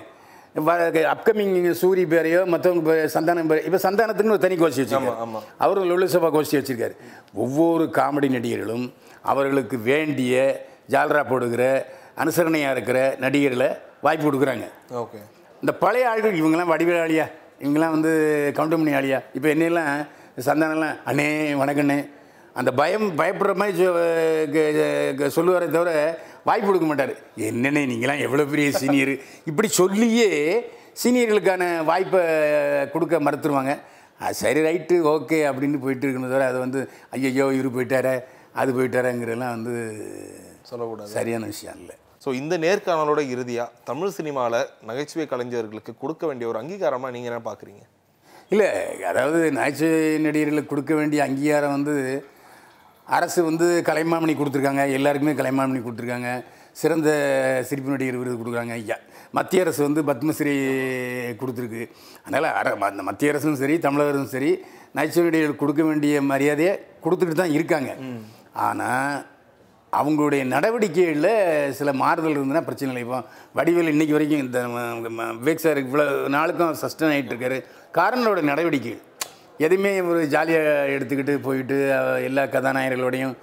அப்கமிங் 1.11 1.51
சூரி 1.81 2.03
பேரையோ 2.05 2.39
மற்றவங்க 2.45 2.93
சந்தானம் 3.13 3.49
பேர் 3.49 3.65
இப்போ 3.65 3.79
சந்தானத்துக்குன்னு 3.83 4.37
ஒரு 4.37 4.45
தனி 4.45 4.55
கோஷ்டி 4.55 4.81
வச்சிருக்காரு. 4.83 5.19
ஆமா. 5.25 5.39
அவரும் 5.57 5.89
லொல்லுசபா 5.91 6.29
கோஷ்டி 6.29 6.57
வச்சிருக்காரு. 6.59 6.95
ஒவ்வொரு 7.35 7.85
காமெடி 7.93 8.29
நடிகர்களும் 8.29 8.85
அவர்களுக்கு 9.23 9.77
வேண்டிய 9.83 10.33
ஜால்ரா 10.89 11.21
போடுகிற 11.25 11.63
அனுசரணையாக 12.23 12.75
இருக்கிற 12.75 12.99
நடிகர்களை 13.23 13.69
வாய்ப்பு 14.05 14.25
கொடுக்குறாங்க. 14.27 14.65
ஓகே. 15.01 15.19
இந்த 15.63 15.71
பழைய 15.83 16.09
ஆள்கள் 16.11 16.39
இவங்கெல்லாம் 16.39 16.71
வடிவேல் 16.73 17.03
ஆளியா? 17.03 17.25
இவங்கெல்லாம் 17.63 17.95
வந்து 17.97 18.11
கவுண்டமணி 18.57 18.91
ஆளியா? 18.99 19.19
இப்போ 19.37 19.47
என்னெல்லாம் 19.55 19.93
சந்தானம்லாம் 20.47 20.97
அண்ணே 21.11 21.27
வணக்கண்ணே 21.61 21.99
அந்த 22.59 22.71
பயம் 22.79 23.07
பயப்படுற 23.19 23.53
மாதிரி 23.61 23.73
சொல்லுவாரே 25.37 25.67
தவிர 25.75 25.91
வாய்ப்பு 26.47 26.67
கொடுக்க 26.69 26.87
மாட்டார். 26.89 27.13
என்னண்ணே 27.49 27.83
நீங்களாம் 27.91 28.23
எவ்வளோ 28.25 28.45
பெரிய 28.53 28.67
சீனியர்? 28.81 29.13
இப்படி 29.49 29.69
சொல்லியே 29.81 30.29
சீனியர்களுக்கான 31.01 31.63
வாய்ப்பை 31.89 32.21
கொடுக்க 32.93 33.19
மறுத்துருவாங்க. 33.27 33.73
அது 34.23 34.39
சரி 34.43 34.61
ரைட்டு 34.67 34.95
ஓகே 35.13 35.37
அப்படின்னு 35.49 35.77
போயிட்டு 35.83 36.05
இருக்கணும் 36.05 36.33
தவிர 36.33 36.47
அதை 36.51 36.59
வந்து 36.65 36.79
ஐயையோ 37.17 37.45
இவரு 37.57 37.75
போயிட்டாரே 37.77 38.15
அது 38.61 38.69
போயிட்டாரங்கிறதெல்லாம் 38.77 39.55
வந்து 39.57 39.75
சொல்லக்கூடாது. 40.69 41.13
சரியான 41.17 41.45
விஷயம் 41.53 41.79
இல்லை. 41.83 41.95
ஸோ 42.23 42.29
இந்த 42.41 42.53
நேர்காணலோட 42.65 43.21
இறுதியா 43.33 43.65
தமிழ் 43.89 44.15
சினிமாவில் 44.17 44.59
நகைச்சுவை 44.89 45.25
கலைஞர்களுக்கு 45.33 45.93
கொடுக்க 46.03 46.23
வேண்டிய 46.29 46.47
ஒரு 46.51 46.59
அங்கீகாரமா 46.61 47.09
நீங்க 47.15 47.29
என்ன 47.31 47.41
பார்க்குறீங்க 47.47 47.83
இல்லை 48.53 48.67
அதாவது 49.11 49.39
நகைச்சுவை 49.57 49.97
நடிகர்களுக்கு 50.25 50.71
கொடுக்க 50.73 50.93
வேண்டிய 50.99 51.19
அங்கீகாரம் 51.27 51.75
வந்து 51.77 51.95
அரசு 53.07 53.39
வந்து 53.49 53.67
கலைமாமணி 53.89 54.33
கொடுத்துருக்காங்க 54.39 54.83
எல்லாருக்குமே 54.97 55.35
கலைமாமணி 55.39 55.79
கொடுத்துருக்காங்க 55.83 56.31
சிறந்த 56.81 57.09
சிரிப்பு 57.69 57.93
நடிகர் 57.93 58.19
விருது 58.19 58.35
கொடுக்குறாங்க. 58.39 58.73
ஐயா 58.81 58.97
மத்திய 59.37 59.63
அரசு 59.63 59.81
வந்து 59.87 60.01
பத்மஸ்ரீ 60.09 60.53
கொடுத்துருக்கு. 61.41 61.83
அதனால் 62.25 62.47
அர 62.59 62.75
அந்த 62.89 63.03
மத்திய 63.09 63.31
அரசும் 63.33 63.59
சரி 63.63 63.75
தமிழக 63.85 64.11
அரசும் 64.13 64.33
சரி 64.35 64.51
நகைச்சுவை 64.97 65.25
நடிகர்களுக்கு 65.29 65.63
கொடுக்க 65.63 65.83
வேண்டிய 65.89 66.21
மரியாதையை 66.31 66.73
கொடுத்துக்கிட்டு 67.03 67.41
தான் 67.41 67.55
இருக்காங்க. 67.57 67.91
ஆனால் 68.67 69.17
அவங்களுடைய 69.93 70.43
நடவடிக்கைகளில் 70.45 71.31
சில 71.71 71.93
மாறுதல் 71.93 72.37
இருந்ததுன்னா 72.37 72.61
பிரச்சனை 72.61 72.95
இல்லை. 72.95 73.01
இப்போ 73.01 73.19
வடிவேல் 73.55 73.91
இன்றைக்கி 73.93 74.11
வரைக்கும் 74.11 74.39
இந்த 74.39 74.59
விவேக் 75.43 75.63
சார் 75.65 75.77
இவ்வளோ 75.77 76.05
நாளுக்கும் 76.27 76.75
சஸ்டன் 76.81 77.13
ஆகிட்டு 77.13 77.33
இருக்காரு. 77.33 77.57
காரணோட 77.93 78.41
நடவடிக்கைகள். 78.41 79.01
எதுவுமே 79.57 80.01
ஒரு 80.01 80.27
ஜாலியாக 80.27 80.85
எடுத்துக்கிட்டு 80.89 81.37
போயிட்டு 81.37 81.77
எல்லா 82.23 82.43
கதாநாயகர்களோடையும் 82.43 83.35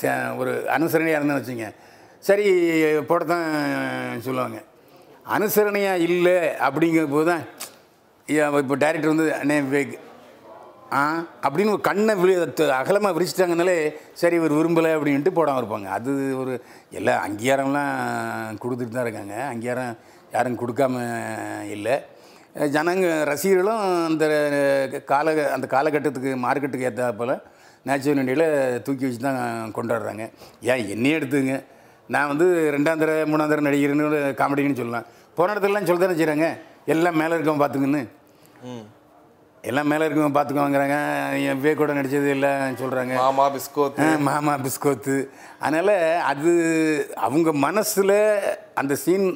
சே- 0.00 0.36
ஒரு 0.36 0.52
அனுசரணையாக 0.78 1.18
இருந்தேன்னு 1.18 1.42
வச்சுங்க 1.42 1.66
சரி 2.18 2.44
போடத்தான் 3.08 3.48
சொல்லுவாங்க. 4.18 4.58
அனுசரணையாக 5.38 6.04
இல்லை 6.08 6.36
அப்படிங்கிற 6.66 7.10
போது 7.10 7.26
தான் 7.30 7.44
இப்போ 8.62 8.74
டைரக்டர் 8.74 9.14
வந்து 9.14 9.26
அண்ணே 9.42 9.58
விவேக் 9.64 9.94
அப்படின்னு 11.44 11.74
ஒரு 11.74 11.82
கண்ணை 11.88 12.14
விழி 12.20 12.34
அகலமாக 12.80 13.14
விரிச்சிட்டாங்கனாலே 13.16 13.76
சரி 14.20 14.36
இவர் 14.40 14.56
விரும்பலை 14.58 14.90
அப்படின்ட்டு 14.96 15.32
போடாமல் 15.38 15.60
இருப்பாங்க. 15.62 15.88
அது 15.98 16.10
ஒரு 16.42 16.52
எல்லா 16.98 17.14
அங்கீகாரம்லாம் 17.26 17.94
கொடுத்துட்டு 18.62 18.96
தான் 18.96 19.06
இருக்காங்க. 19.06 19.36
அங்கீகாரம் 19.52 19.94
யாரும் 20.34 20.60
கொடுக்காம 20.62 21.02
இல்லை. 21.76 21.96
ஜனங்க 22.74 23.06
ரசிகர்களும் 23.30 23.84
அந்த 24.08 24.24
கால 25.12 25.32
அந்த 25.54 25.66
காலகட்டத்துக்கு 25.74 26.32
மார்க்கெட்டுக்கு 26.46 26.88
ஏற்ற 26.90 27.12
போல் 27.20 27.34
நேச்சுரல் 27.88 28.20
நடிகளை 28.20 28.46
தூக்கி 28.86 29.04
வச்சு 29.06 29.20
தான் 29.28 29.72
கொண்டாடுறாங்க. 29.76 30.24
ஏன் 30.72 30.84
என்னையே 30.94 31.16
எடுத்துங்க 31.18 31.56
நான் 32.14 32.30
வந்து 32.32 32.46
ரெண்டாம் 32.76 33.02
தர 33.02 33.12
மூணாம் 33.30 33.52
தர 33.52 33.64
நடிகர்னு 33.66 34.20
காமெடின்னு 34.40 34.80
சொல்லலாம். 34.80 35.08
போன 35.38 35.52
இடத்துலலாம் 35.52 35.88
சொல்ல 35.88 36.02
தானே 36.04 36.18
செய்கிறாங்க 36.20 36.48
எல்லாம் 36.94 37.18
மேலே 37.20 37.36
இருக்கவன் 37.36 37.62
பார்த்துக்குன்னு 37.62 38.02
எல்லாம் 39.68 39.88
மேலே 39.90 40.04
இருக்கவங்க 40.06 40.34
பார்த்துக்குவாங்கிறாங்க 40.36 40.96
என் 41.48 41.60
விவேக்கோட 41.60 41.92
நடித்தது 41.98 42.28
எல்லாம் 42.34 42.78
சொல்கிறாங்க 42.82 43.14
மாமா 43.22 43.44
பிஸ்கோத் 43.54 44.00
மாமா 44.28 44.54
பிஸ்கோத்து. 44.64 45.16
அதனால் 45.64 45.94
அது 46.30 46.50
அவங்க 47.26 47.52
மனசில் 47.66 48.16
அந்த 48.80 48.94
சீன் 49.04 49.26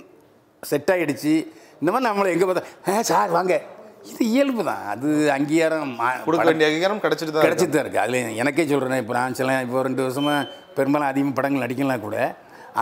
செட் 0.62 0.92
ஆகிடுச்சு 0.94 1.34
இந்த 1.80 1.88
மாதிரி 1.90 2.06
நம்மளை 2.08 2.30
எங்கே 2.34 2.46
பார்த்தா 2.48 2.94
ஆ 2.98 3.02
சார் 3.10 3.34
வாங்க. 3.36 3.56
இது 4.10 4.22
இயல்பு 4.32 4.62
தான். 4.68 4.82
அது 4.92 5.08
அங்கீகாரம் 5.36 5.94
கொடுக்க 6.26 6.46
வேண்டிய 6.50 6.68
அங்கீகாரம் 6.70 7.02
கிடைச்சிட்டு 7.04 7.32
தான். 7.34 7.46
கிடைச்சிட்டு 7.46 7.74
தான் 7.76 7.84
இருக்குது 7.84 8.04
அதில் 8.04 8.36
எனக்கே 8.42 8.66
சொல்கிறேன் 8.72 9.02
இப்போ 9.02 9.14
நான் 9.18 9.38
சில 9.40 9.56
இப்போ 9.66 9.82
ரெண்டு 9.88 10.04
வருஷமாக 10.06 10.48
பெரும்பாலும் 10.78 11.10
அதிகமாக 11.10 11.36
படங்கள் 11.38 11.64
நடிக்கலாம் 11.64 12.04
கூட 12.06 12.18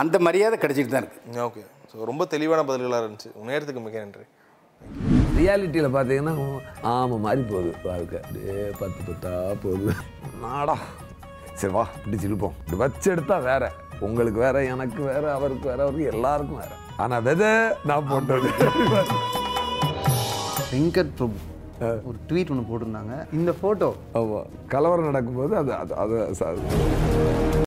அந்த 0.01 0.17
மரியாதை 0.27 0.57
கிடைச்சிட்டு 0.63 0.93
தான் 0.93 1.03
இருக்குது 1.03 1.43
ஓகே. 1.47 1.63
ஸோ 1.91 2.05
ரொம்ப 2.11 2.23
தெளிவான 2.33 2.63
பதில்களாக 2.69 3.03
இருந்துச்சு. 3.03 3.31
நேரத்துக்கு 3.51 3.83
மிக 3.87 3.97
நன்றி. 4.03 4.25
ரியாலிட்டியில் 5.37 5.95
பார்த்தீங்கன்னா 5.95 6.33
ஆமாம் 6.91 7.23
மாதிரி 7.25 7.41
போகுது. 7.49 7.71
வாழ்க்கை. 7.87 8.19
அப்படியே 8.25 8.55
பத்து 8.79 9.01
பத்தா 9.09 9.31
போகுது. 9.63 9.93
நாடா 10.43 10.75
சரி 11.59 11.73
வா 11.75 11.83
இழுப்போம் 12.29 12.55
இப்படி 12.61 12.79
வச்சு 12.83 13.07
எடுத்தா 13.13 13.37
வேற. 13.49 13.63
உங்களுக்கு 14.07 14.39
வேற 14.45 14.57
எனக்கு 14.73 15.01
வேற 15.11 15.25
அவருக்கு 15.37 15.65
வேற 15.69 15.79
அவருக்கு 15.85 16.11
எல்லாருக்கும் 16.13 16.61
வேற. 16.63 16.71
ஆனால் 17.03 17.23
விதை 17.27 17.51
நான் 17.89 18.09
போட்டது. 18.11 18.49
வெங்கட் 20.71 21.13
பிரபு. 21.19 21.37
ஒரு 22.07 22.17
ட்வீட் 22.29 22.51
ஒன்று 22.53 22.69
போட்டிருந்தாங்க. 22.69 23.15
இந்த 23.37 23.51
ஃபோட்டோ 23.59 23.89
கலவரம் 24.73 25.09
நடக்கும்போது 25.09 25.55
அது 25.61 25.73
அது 26.03 26.17
அது. 26.49 26.61